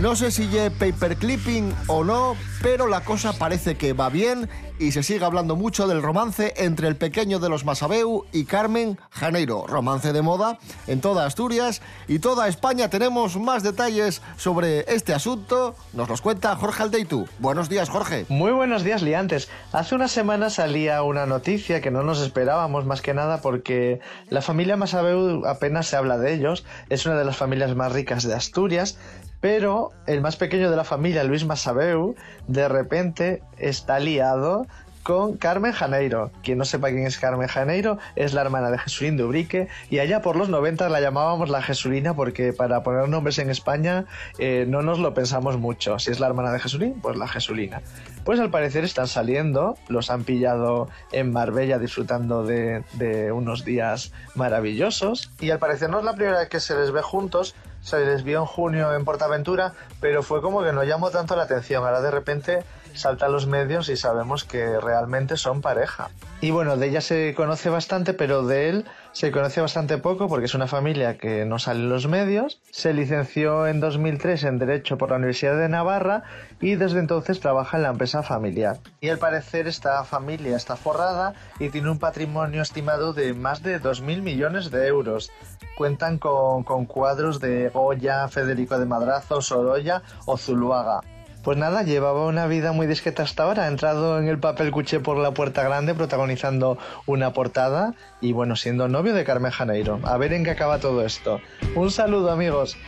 No 0.00 0.16
sé 0.16 0.30
si 0.30 0.48
ye 0.48 0.70
paperclipping 0.70 1.74
o 1.86 2.04
no, 2.04 2.36
pero 2.62 2.86
la 2.86 3.02
cosa 3.04 3.32
parece 3.32 3.76
que 3.76 3.92
va 3.92 4.08
bien 4.08 4.48
y 4.78 4.92
se 4.92 5.02
sigue 5.02 5.24
hablando 5.24 5.54
mucho 5.54 5.86
del 5.86 6.02
romance 6.02 6.52
entre 6.56 6.88
el 6.88 6.96
pequeño 6.96 7.38
de 7.38 7.48
los 7.48 7.64
Masabeu 7.64 8.24
y 8.32 8.44
Carmen 8.44 8.98
Janeiro. 9.10 9.66
Romance 9.66 10.12
de 10.12 10.20
moda 10.20 10.58
en 10.86 11.00
toda 11.00 11.26
Asturias 11.26 11.80
y 12.08 12.18
toda 12.18 12.48
España. 12.48 12.90
Tenemos 12.90 13.36
más 13.36 13.62
detalles 13.62 14.20
sobre 14.36 14.80
este 14.92 15.14
asunto. 15.14 15.76
Nos 15.92 16.08
los 16.08 16.20
cuenta 16.20 16.56
Jorge 16.56 16.82
Aldeitu. 16.82 17.28
Buenos 17.38 17.68
días, 17.68 17.88
Jorge. 17.88 18.26
Muy 18.28 18.52
buenos 18.52 18.82
días, 18.82 19.02
liantes. 19.02 19.48
Hace 19.72 19.94
una 19.94 20.08
semana 20.08 20.50
salía 20.50 21.02
una 21.02 21.26
noticia 21.26 21.80
que 21.80 21.90
no 21.90 22.02
nos 22.02 22.20
esperábamos 22.20 22.84
más 22.84 23.00
que 23.00 23.14
nada 23.14 23.40
porque 23.40 24.00
la 24.28 24.42
familia 24.42 24.76
Masabeu 24.76 25.46
apenas 25.46 25.86
se 25.86 25.96
habla 25.96 26.18
de 26.18 26.34
ellos. 26.34 26.64
Es 26.88 27.06
una 27.06 27.16
de 27.16 27.24
las 27.24 27.36
familias 27.36 27.76
más 27.76 27.92
ricas 27.92 28.24
de 28.24 28.34
Asturias, 28.34 28.98
pero 29.44 29.92
el 30.06 30.22
más 30.22 30.36
pequeño 30.36 30.70
de 30.70 30.76
la 30.76 30.84
familia, 30.84 31.22
Luis 31.22 31.44
Masabeu, 31.44 32.14
de 32.48 32.66
repente 32.66 33.42
está 33.58 33.98
liado 33.98 34.66
con 35.02 35.36
Carmen 35.36 35.72
Janeiro. 35.72 36.30
Quien 36.42 36.56
no 36.56 36.64
sepa 36.64 36.88
quién 36.88 37.06
es 37.06 37.18
Carmen 37.18 37.46
Janeiro, 37.46 37.98
es 38.16 38.32
la 38.32 38.40
hermana 38.40 38.70
de 38.70 38.78
Jesulín 38.78 39.18
de 39.18 39.24
Ubrique 39.24 39.68
y 39.90 39.98
allá 39.98 40.22
por 40.22 40.36
los 40.36 40.48
90 40.48 40.88
la 40.88 40.98
llamábamos 41.02 41.50
la 41.50 41.60
Jesulina 41.60 42.14
porque 42.14 42.54
para 42.54 42.82
poner 42.82 43.06
nombres 43.10 43.38
en 43.38 43.50
España 43.50 44.06
eh, 44.38 44.64
no 44.66 44.80
nos 44.80 44.98
lo 44.98 45.12
pensamos 45.12 45.58
mucho. 45.58 45.98
Si 45.98 46.10
es 46.10 46.20
la 46.20 46.26
hermana 46.26 46.50
de 46.50 46.60
Jesulín, 46.60 46.94
pues 47.02 47.18
la 47.18 47.28
Jesulina. 47.28 47.82
Pues 48.24 48.40
al 48.40 48.48
parecer 48.48 48.84
están 48.84 49.08
saliendo, 49.08 49.76
los 49.88 50.10
han 50.10 50.24
pillado 50.24 50.88
en 51.12 51.34
Marbella 51.34 51.78
disfrutando 51.78 52.46
de, 52.46 52.82
de 52.94 53.30
unos 53.30 53.66
días 53.66 54.10
maravillosos 54.34 55.30
y 55.38 55.50
al 55.50 55.58
parecer 55.58 55.90
no 55.90 55.98
es 55.98 56.04
la 56.06 56.14
primera 56.14 56.38
vez 56.38 56.48
que 56.48 56.60
se 56.60 56.74
les 56.74 56.92
ve 56.92 57.02
juntos, 57.02 57.54
se 57.84 58.04
les 58.04 58.24
vio 58.24 58.40
en 58.40 58.46
junio 58.46 58.94
en 58.94 59.04
Portaventura, 59.04 59.74
pero 60.00 60.22
fue 60.22 60.40
como 60.40 60.62
que 60.62 60.72
no 60.72 60.82
llamó 60.84 61.10
tanto 61.10 61.36
la 61.36 61.44
atención. 61.44 61.84
Ahora 61.84 62.00
de 62.00 62.10
repente 62.10 62.64
salta 62.94 63.26
a 63.26 63.28
los 63.28 63.46
medios 63.46 63.88
y 63.90 63.96
sabemos 63.96 64.44
que 64.44 64.80
realmente 64.80 65.36
son 65.36 65.60
pareja. 65.60 66.08
Y 66.40 66.50
bueno, 66.50 66.76
de 66.76 66.86
ella 66.88 67.00
se 67.00 67.34
conoce 67.36 67.68
bastante, 67.68 68.14
pero 68.14 68.44
de 68.46 68.70
él 68.70 68.84
se 69.14 69.30
conoce 69.30 69.60
bastante 69.60 69.96
poco 69.98 70.28
porque 70.28 70.46
es 70.46 70.54
una 70.54 70.66
familia 70.66 71.16
que 71.18 71.44
no 71.44 71.60
sale 71.60 71.80
en 71.80 71.88
los 71.88 72.08
medios. 72.08 72.60
Se 72.72 72.92
licenció 72.92 73.68
en 73.68 73.78
2003 73.78 74.42
en 74.42 74.58
Derecho 74.58 74.98
por 74.98 75.10
la 75.10 75.16
Universidad 75.16 75.56
de 75.56 75.68
Navarra 75.68 76.24
y 76.60 76.74
desde 76.74 76.98
entonces 76.98 77.38
trabaja 77.38 77.76
en 77.76 77.84
la 77.84 77.90
empresa 77.90 78.24
familiar. 78.24 78.80
Y 79.00 79.10
al 79.10 79.18
parecer 79.18 79.68
esta 79.68 80.02
familia 80.02 80.56
está 80.56 80.74
forrada 80.74 81.34
y 81.60 81.68
tiene 81.70 81.90
un 81.90 82.00
patrimonio 82.00 82.60
estimado 82.60 83.12
de 83.12 83.34
más 83.34 83.62
de 83.62 83.80
2.000 83.80 84.20
millones 84.20 84.72
de 84.72 84.88
euros. 84.88 85.30
Cuentan 85.78 86.18
con, 86.18 86.64
cuadros 86.86 87.38
de 87.38 87.68
Goya, 87.68 88.26
Federico 88.26 88.80
de 88.80 88.86
Madrazo, 88.86 89.40
Sorolla 89.40 90.02
o 90.26 90.36
Zuluaga. 90.36 91.02
Pues 91.44 91.58
nada, 91.58 91.82
llevaba 91.82 92.24
una 92.24 92.46
vida 92.46 92.72
muy 92.72 92.86
discreta 92.86 93.22
hasta 93.22 93.42
ahora. 93.42 93.64
Ha 93.64 93.68
entrado 93.68 94.18
en 94.18 94.28
el 94.28 94.38
papel 94.38 94.70
cuché 94.70 95.00
por 95.00 95.18
la 95.18 95.32
puerta 95.32 95.62
grande, 95.62 95.94
protagonizando 95.94 96.78
una 97.04 97.34
portada 97.34 97.94
y 98.22 98.32
bueno, 98.32 98.56
siendo 98.56 98.88
novio 98.88 99.12
de 99.12 99.24
Carmen 99.24 99.52
Janeiro. 99.52 100.00
A 100.04 100.16
ver 100.16 100.32
en 100.32 100.42
qué 100.44 100.50
acaba 100.52 100.78
todo 100.78 101.04
esto. 101.04 101.42
Un 101.74 101.90
saludo, 101.90 102.30
amigos. 102.30 102.78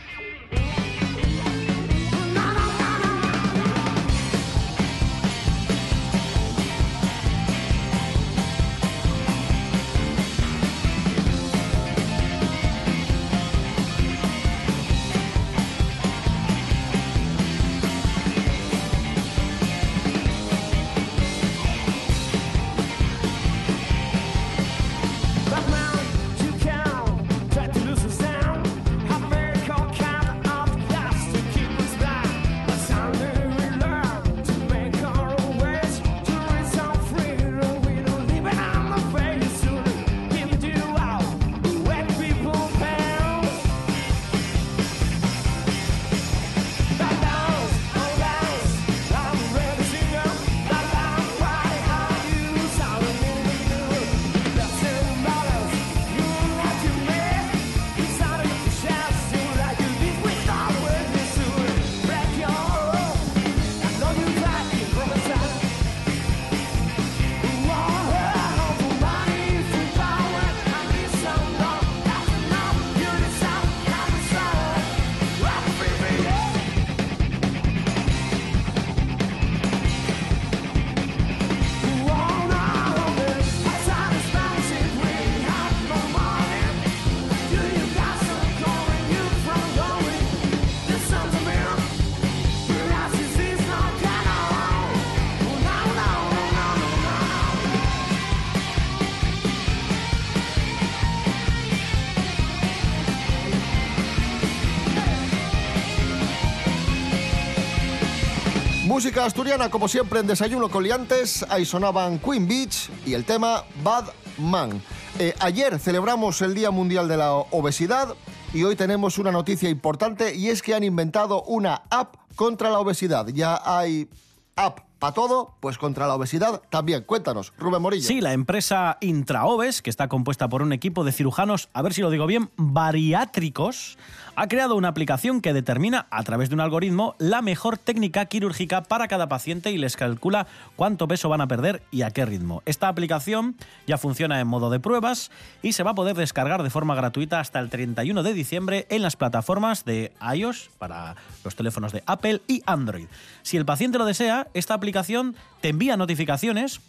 Música 109.17 109.29
asturiana, 109.29 109.71
como 109.71 109.87
siempre, 109.87 110.19
en 110.19 110.27
Desayuno 110.27 110.69
con 110.69 110.83
Liantes. 110.83 111.43
Ahí 111.49 111.65
sonaban 111.65 112.19
Queen 112.19 112.47
Beach 112.47 112.91
y 113.03 113.15
el 113.15 113.25
tema 113.25 113.63
Bad 113.83 114.09
Man. 114.37 114.79
Eh, 115.17 115.33
ayer 115.39 115.79
celebramos 115.79 116.39
el 116.43 116.53
Día 116.53 116.69
Mundial 116.69 117.07
de 117.07 117.17
la 117.17 117.33
Obesidad 117.33 118.13
y 118.53 118.63
hoy 118.63 118.75
tenemos 118.75 119.17
una 119.17 119.31
noticia 119.31 119.69
importante 119.69 120.35
y 120.35 120.49
es 120.49 120.61
que 120.61 120.75
han 120.75 120.83
inventado 120.83 121.41
una 121.45 121.81
app 121.89 122.15
contra 122.35 122.69
la 122.69 122.77
obesidad. 122.77 123.25
Ya 123.29 123.59
hay 123.65 124.07
app 124.55 124.81
para 124.99 125.13
todo, 125.13 125.55
pues 125.61 125.79
contra 125.79 126.05
la 126.05 126.13
obesidad 126.13 126.61
también. 126.69 127.03
Cuéntanos, 127.03 127.53
Rubén 127.57 127.81
Morillo. 127.81 128.07
Sí, 128.07 128.21
la 128.21 128.33
empresa 128.33 128.97
Intraoves, 129.01 129.81
que 129.81 129.89
está 129.89 130.07
compuesta 130.07 130.47
por 130.47 130.61
un 130.61 130.73
equipo 130.73 131.03
de 131.03 131.11
cirujanos, 131.11 131.69
a 131.73 131.81
ver 131.81 131.93
si 131.95 132.01
lo 132.01 132.11
digo 132.11 132.27
bien, 132.27 132.51
bariátricos, 132.55 133.97
ha 134.37 134.47
creado 134.47 134.75
una 134.75 134.89
aplicación 134.89 135.41
que 135.41 135.51
determina 135.51 136.05
a 136.11 136.21
través 136.21 136.49
de 136.49 136.55
un 136.55 136.61
algoritmo 136.61 137.15
la 137.17 137.41
mejor 137.41 137.79
técnica 137.79 138.25
quirúrgica 138.27 138.83
para 138.83 139.07
cada 139.07 139.27
paciente 139.27 139.71
y 139.71 139.79
les 139.79 139.97
calcula 139.97 140.45
cuánto 140.75 141.07
peso 141.07 141.27
van 141.27 141.41
a 141.41 141.47
perder 141.47 141.81
y 141.89 142.03
a 142.03 142.11
qué 142.11 142.23
ritmo. 142.23 142.61
Esta 142.67 142.87
aplicación 142.87 143.55
ya 143.87 143.97
funciona 143.97 144.39
en 144.39 144.47
modo 144.47 144.69
de 144.69 144.79
pruebas 144.79 145.31
y 145.63 145.73
se 145.73 145.81
va 145.81 145.91
a 145.91 145.95
poder 145.95 146.15
descargar 146.15 146.61
de 146.61 146.69
forma 146.69 146.93
gratuita 146.93 147.39
hasta 147.39 147.59
el 147.59 147.71
31 147.71 148.21
de 148.21 148.33
diciembre 148.35 148.85
en 148.91 149.01
las 149.01 149.15
plataformas 149.15 149.85
de 149.85 150.13
iOS 150.35 150.69
para 150.77 151.15
los 151.43 151.55
teléfonos 151.55 151.91
de 151.91 152.03
Apple 152.05 152.43
y 152.47 152.61
Android. 152.67 153.07
Si 153.41 153.57
el 153.57 153.65
paciente 153.65 153.97
lo 153.97 154.05
desea, 154.05 154.49
esta 154.53 154.75
aplicación 154.75 155.35
te 155.61 155.69
envía 155.69 155.97
notificaciones 155.97 156.79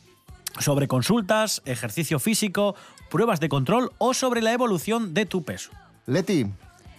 sobre 0.59 0.87
consultas, 0.87 1.63
ejercicio 1.65 2.19
físico, 2.19 2.75
pruebas 3.09 3.41
de 3.41 3.49
control 3.49 3.93
o 3.97 4.13
sobre 4.13 4.43
la 4.43 4.53
evolución 4.53 5.15
de 5.15 5.25
tu 5.25 5.45
peso. 5.45 5.71
Leti, 6.05 6.47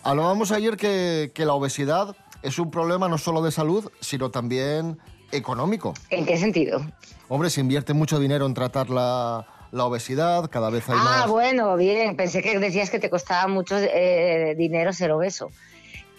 hablábamos 0.04 0.52
ayer 0.52 0.78
que, 0.78 1.32
que 1.34 1.46
la 1.46 1.54
obesidad 1.54 2.16
es 2.42 2.60
un 2.60 2.72
problema 2.72 3.08
no 3.10 3.18
solo 3.18 3.42
de 3.42 3.52
salud, 3.52 3.92
sino 4.00 4.32
también 4.32 4.98
económico. 5.32 5.94
¿En 6.10 6.26
qué 6.26 6.38
sentido? 6.38 6.82
Hombre, 7.28 7.50
se 7.50 7.62
invierte 7.62 7.94
mucho 7.94 8.20
dinero 8.20 8.46
en 8.46 8.54
tratar 8.54 8.90
la, 8.90 9.46
la 9.72 9.86
obesidad, 9.86 10.50
cada 10.50 10.70
vez 10.70 10.88
hay 10.90 10.96
Ah, 11.00 11.04
más... 11.04 11.28
bueno, 11.28 11.76
bien. 11.76 12.16
Pensé 12.16 12.42
que 12.42 12.58
decías 12.60 12.90
que 12.90 13.00
te 13.00 13.10
costaba 13.10 13.48
mucho 13.48 13.78
eh, 13.78 14.56
dinero 14.58 14.94
ser 14.94 15.12
obeso. 15.12 15.52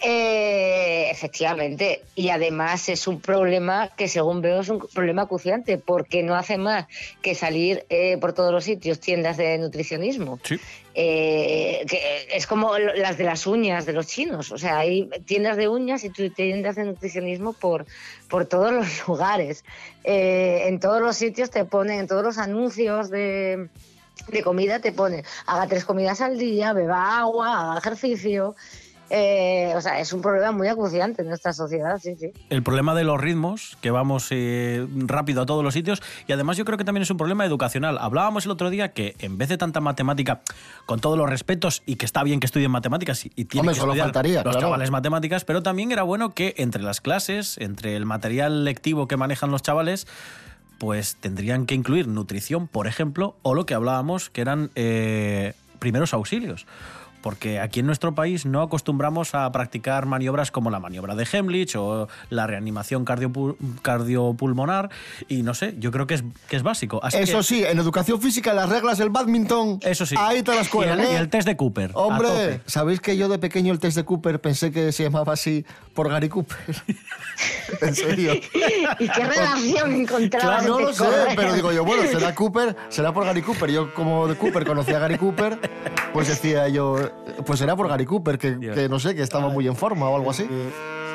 Eh, 0.03 1.11
efectivamente, 1.11 2.01
y 2.15 2.29
además 2.29 2.89
es 2.89 3.07
un 3.07 3.21
problema 3.21 3.89
que 3.95 4.07
según 4.07 4.41
veo 4.41 4.61
es 4.61 4.69
un 4.69 4.79
problema 4.91 5.21
acuciante 5.23 5.77
porque 5.77 6.23
no 6.23 6.33
hace 6.35 6.57
más 6.57 6.87
que 7.21 7.35
salir 7.35 7.85
eh, 7.89 8.17
por 8.17 8.33
todos 8.33 8.51
los 8.51 8.63
sitios 8.63 8.99
tiendas 8.99 9.37
de 9.37 9.59
nutricionismo. 9.59 10.39
Eh, 10.93 11.85
que 11.87 12.27
es 12.33 12.45
como 12.47 12.77
las 12.77 13.17
de 13.17 13.23
las 13.23 13.47
uñas 13.47 13.85
de 13.85 13.93
los 13.93 14.07
chinos, 14.07 14.51
o 14.51 14.57
sea, 14.57 14.79
hay 14.79 15.09
tiendas 15.25 15.55
de 15.55 15.69
uñas 15.69 16.03
y 16.03 16.09
tiendas 16.09 16.75
de 16.75 16.83
nutricionismo 16.83 17.53
por, 17.53 17.85
por 18.29 18.45
todos 18.45 18.73
los 18.73 18.87
lugares. 19.07 19.63
Eh, 20.03 20.63
en 20.67 20.79
todos 20.79 21.01
los 21.01 21.15
sitios 21.15 21.49
te 21.49 21.63
ponen, 21.63 22.01
en 22.01 22.07
todos 22.07 22.23
los 22.23 22.37
anuncios 22.37 23.09
de, 23.09 23.69
de 24.27 24.43
comida 24.43 24.79
te 24.79 24.91
ponen, 24.91 25.23
haga 25.45 25.67
tres 25.67 25.85
comidas 25.85 26.19
al 26.19 26.37
día, 26.37 26.73
beba 26.73 27.19
agua, 27.19 27.71
haga 27.71 27.79
ejercicio. 27.79 28.55
Eh, 29.13 29.73
o 29.75 29.81
sea, 29.81 29.99
es 29.99 30.13
un 30.13 30.21
problema 30.21 30.53
muy 30.53 30.69
acuciante 30.69 31.21
en 31.21 31.27
nuestra 31.27 31.51
sociedad, 31.51 31.99
sí, 32.01 32.15
sí. 32.17 32.31
El 32.49 32.63
problema 32.63 32.95
de 32.95 33.03
los 33.03 33.19
ritmos, 33.19 33.77
que 33.81 33.91
vamos 33.91 34.27
eh, 34.31 34.87
rápido 35.05 35.41
a 35.41 35.45
todos 35.45 35.65
los 35.65 35.73
sitios, 35.73 36.01
y 36.27 36.31
además 36.31 36.55
yo 36.55 36.63
creo 36.63 36.77
que 36.77 36.85
también 36.85 37.01
es 37.01 37.11
un 37.11 37.17
problema 37.17 37.45
educacional. 37.45 37.97
Hablábamos 37.99 38.45
el 38.45 38.51
otro 38.51 38.69
día 38.69 38.93
que 38.93 39.17
en 39.19 39.37
vez 39.37 39.49
de 39.49 39.57
tanta 39.57 39.81
matemática, 39.81 40.39
con 40.85 41.01
todos 41.01 41.17
los 41.17 41.29
respetos, 41.29 41.83
y 41.85 41.97
que 41.97 42.05
está 42.05 42.23
bien 42.23 42.39
que 42.39 42.45
estudien 42.45 42.71
matemáticas, 42.71 43.25
y, 43.25 43.29
tienen 43.29 43.59
Hombre, 43.59 43.73
que 43.73 43.79
solo 43.81 43.91
estudiar 43.91 44.07
faltaría, 44.07 44.43
los 44.43 44.53
claro. 44.53 44.59
chavales 44.61 44.91
matemáticas, 44.91 45.43
pero 45.43 45.61
también 45.61 45.91
era 45.91 46.03
bueno 46.03 46.33
que 46.33 46.53
entre 46.55 46.81
las 46.81 47.01
clases, 47.01 47.57
entre 47.57 47.97
el 47.97 48.05
material 48.05 48.63
lectivo 48.63 49.09
que 49.09 49.17
manejan 49.17 49.51
los 49.51 49.61
chavales, 49.61 50.07
pues 50.77 51.17
tendrían 51.17 51.65
que 51.65 51.75
incluir 51.75 52.07
nutrición, 52.07 52.69
por 52.69 52.87
ejemplo, 52.87 53.35
o 53.41 53.55
lo 53.55 53.65
que 53.65 53.73
hablábamos, 53.73 54.29
que 54.29 54.39
eran 54.39 54.71
eh, 54.75 55.51
primeros 55.79 56.13
auxilios. 56.13 56.65
Porque 57.21 57.59
aquí 57.59 57.81
en 57.81 57.85
nuestro 57.85 58.15
país 58.15 58.45
no 58.45 58.61
acostumbramos 58.61 59.35
a 59.35 59.51
practicar 59.51 60.05
maniobras 60.05 60.51
como 60.51 60.69
la 60.71 60.79
maniobra 60.79 61.15
de 61.15 61.27
Hemlich 61.31 61.75
o 61.75 62.07
la 62.29 62.47
reanimación 62.47 63.05
cardiopu- 63.05 63.55
cardiopulmonar. 63.81 64.89
Y 65.27 65.43
no 65.43 65.53
sé, 65.53 65.75
yo 65.77 65.91
creo 65.91 66.07
que 66.07 66.15
es, 66.15 66.23
que 66.49 66.55
es 66.55 66.63
básico. 66.63 66.99
Así 67.03 67.17
Eso 67.17 67.37
que- 67.37 67.43
sí, 67.43 67.63
en 67.63 67.77
educación 67.79 68.21
física 68.21 68.53
las 68.53 68.69
reglas 68.69 68.97
del 68.97 69.09
badminton, 69.09 69.79
Eso 69.81 70.05
sí. 70.05 70.15
ahí 70.17 70.41
te 70.43 70.55
las 70.55 70.67
cuelan, 70.69 70.99
el, 70.99 71.05
¿eh? 71.05 71.09
y 71.13 71.15
el 71.15 71.29
test 71.29 71.47
de 71.47 71.55
Cooper. 71.55 71.91
Hombre. 71.93 72.61
¿sabéis 72.65 72.99
que 72.99 73.15
yo 73.17 73.29
de 73.29 73.37
pequeño 73.39 73.71
el 73.73 73.79
test 73.79 73.97
de 73.97 74.03
Cooper 74.05 74.41
pensé 74.41 74.71
que 74.71 74.91
se 74.91 75.03
llamaba 75.03 75.33
así 75.33 75.65
por 75.93 76.09
Gary 76.09 76.29
Cooper? 76.29 76.57
en 77.81 77.95
serio. 77.95 78.33
¿Y 78.33 79.07
qué 79.09 79.23
relación 79.25 79.93
encontrabas 79.93 80.59
Claro, 80.63 80.79
no 80.79 80.79
lo 80.87 80.93
sé, 80.93 81.03
correr? 81.03 81.27
pero 81.35 81.53
digo 81.53 81.71
yo, 81.71 81.85
bueno, 81.85 82.03
será 82.09 82.33
Cooper, 82.35 82.75
será 82.89 83.13
por 83.13 83.25
Gary 83.25 83.41
Cooper. 83.41 83.69
Yo 83.71 83.93
como 83.93 84.27
de 84.27 84.35
Cooper 84.35 84.65
conocía 84.65 84.97
a 84.97 84.99
Gary 84.99 85.17
Cooper, 85.17 85.59
pues 86.13 86.27
decía 86.27 86.67
yo, 86.69 87.10
pues 87.45 87.59
será 87.59 87.75
por 87.75 87.87
Gary 87.87 88.05
Cooper, 88.05 88.37
que, 88.37 88.59
que 88.59 88.89
no 88.89 88.99
sé, 88.99 89.15
que 89.15 89.21
estaba 89.21 89.49
muy 89.49 89.67
en 89.67 89.75
forma 89.75 90.09
o 90.09 90.15
algo 90.15 90.31
así. 90.31 90.47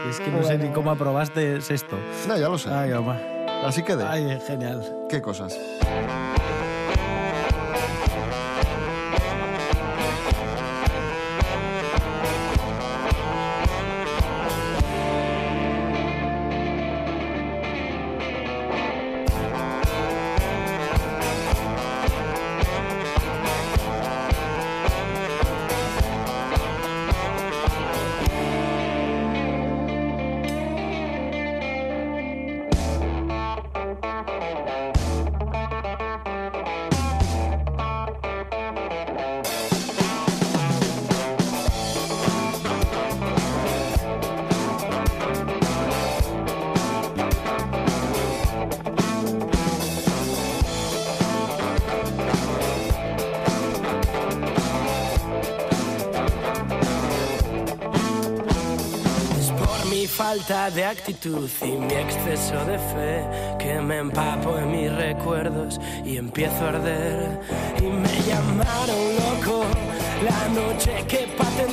Es 0.09 0.21
que 0.21 0.31
no 0.31 0.43
sé 0.43 0.59
ni 0.59 0.69
cómo 0.71 0.91
aprobaste 0.91 1.57
esto. 1.57 1.99
No, 2.29 2.39
ya 2.39 2.49
lo 2.49 2.59
sé. 2.59 2.71
Ay, 2.71 2.91
mamá. 2.91 3.19
Así 3.65 3.83
quedé. 3.83 4.05
Ay, 4.05 4.39
genial. 4.47 4.83
¿Qué 5.09 5.21
cosas? 5.21 5.59
De 60.47 60.85
actitud 60.85 61.51
y 61.61 61.73
mi 61.73 61.93
exceso 61.93 62.65
de 62.67 62.79
fe 62.79 63.57
que 63.59 63.81
me 63.81 63.99
empapo 63.99 64.57
en 64.57 64.71
mis 64.71 64.93
recuerdos 64.93 65.81
y 66.05 66.19
empiezo 66.19 66.67
a 66.67 66.69
arder. 66.69 67.41
Y 67.79 67.83
me 67.83 68.21
llamaron 68.29 69.17
loco 69.17 69.65
la 70.23 70.49
noche 70.55 71.05
que 71.09 71.27
patenté 71.37 71.66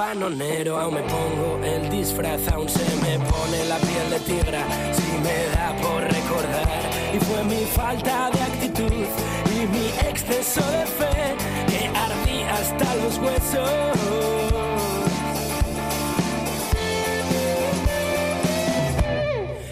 Panonero, 0.00 0.78
aún 0.78 0.94
me 0.94 1.02
pongo 1.02 1.60
el 1.62 1.90
disfraz, 1.90 2.48
aún 2.48 2.66
se 2.70 2.86
me 3.02 3.18
pone 3.18 3.64
la 3.68 3.76
piel 3.76 4.08
de 4.08 4.20
tigra, 4.20 4.64
si 4.94 5.12
me 5.18 5.44
da 5.54 5.76
por 5.76 6.02
recordar. 6.02 6.68
Y 7.12 7.18
fue 7.18 7.44
mi 7.44 7.66
falta 7.66 8.30
de 8.30 8.40
actitud 8.40 9.04
y 9.44 9.66
mi 9.66 9.88
exceso 10.08 10.62
de 10.70 10.86
fe 10.86 11.36
que 11.68 11.88
ardí 11.88 12.42
hasta 12.44 12.94
los 12.96 13.18
huesos. 13.18 13.70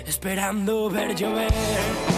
Esperando 0.07 0.91
ver 0.91 1.15
llover. 1.15 2.18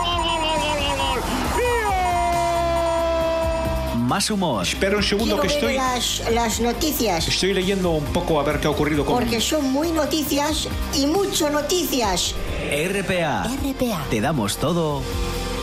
Más 4.11 4.29
humor. 4.29 4.63
Espera 4.63 4.97
un 4.97 5.03
segundo 5.03 5.39
Quiero 5.39 5.47
que 5.47 5.55
estoy, 5.55 5.75
las, 5.75 6.29
las 6.33 6.59
noticias, 6.59 7.25
estoy 7.29 7.53
leyendo 7.53 7.91
un 7.91 8.03
poco 8.03 8.41
a 8.41 8.43
ver 8.43 8.59
qué 8.59 8.67
ha 8.67 8.69
ocurrido 8.69 9.05
con... 9.05 9.15
porque 9.15 9.39
son 9.39 9.71
muy 9.71 9.89
noticias 9.93 10.67
y 10.93 11.05
mucho 11.05 11.49
noticias. 11.49 12.35
RPA. 12.69 13.43
RPA. 13.43 14.05
Te 14.09 14.19
damos 14.19 14.57
todo 14.57 15.01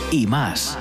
y 0.09 0.25
más. 0.25 0.79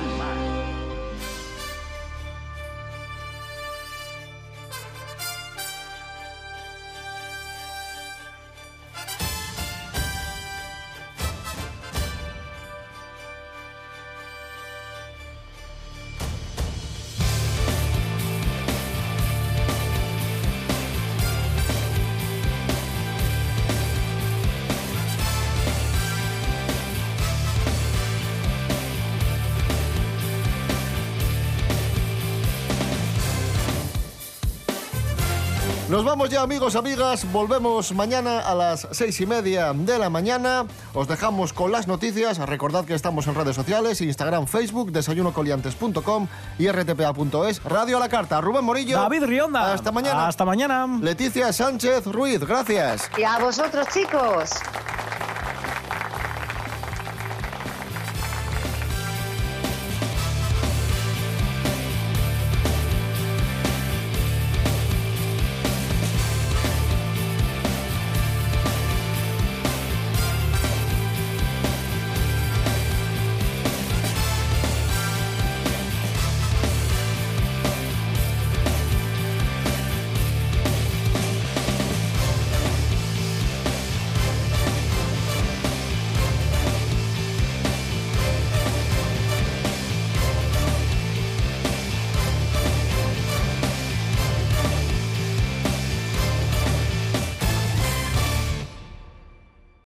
Nos 35.98 36.04
vamos 36.04 36.30
ya, 36.30 36.42
amigos, 36.42 36.76
amigas. 36.76 37.26
Volvemos 37.32 37.90
mañana 37.90 38.38
a 38.38 38.54
las 38.54 38.86
seis 38.92 39.20
y 39.20 39.26
media 39.26 39.72
de 39.72 39.98
la 39.98 40.08
mañana. 40.08 40.64
Os 40.94 41.08
dejamos 41.08 41.52
con 41.52 41.72
las 41.72 41.88
noticias. 41.88 42.38
Recordad 42.38 42.84
que 42.84 42.94
estamos 42.94 43.26
en 43.26 43.34
redes 43.34 43.56
sociales, 43.56 44.00
Instagram, 44.00 44.46
Facebook, 44.46 44.92
desayunocoliantes.com 44.92 46.28
y 46.56 46.68
rtpa.es. 46.68 47.64
Radio 47.64 47.96
a 47.96 48.00
la 48.00 48.08
carta. 48.08 48.40
Rubén 48.40 48.64
Morillo. 48.64 48.96
David 48.96 49.24
Rionda. 49.24 49.72
Hasta 49.72 49.90
mañana. 49.90 50.28
Hasta 50.28 50.44
mañana. 50.44 50.86
Leticia 51.02 51.52
Sánchez 51.52 52.06
Ruiz. 52.06 52.38
Gracias. 52.44 53.10
Y 53.18 53.24
a 53.24 53.40
vosotros, 53.40 53.88
chicos. 53.92 54.50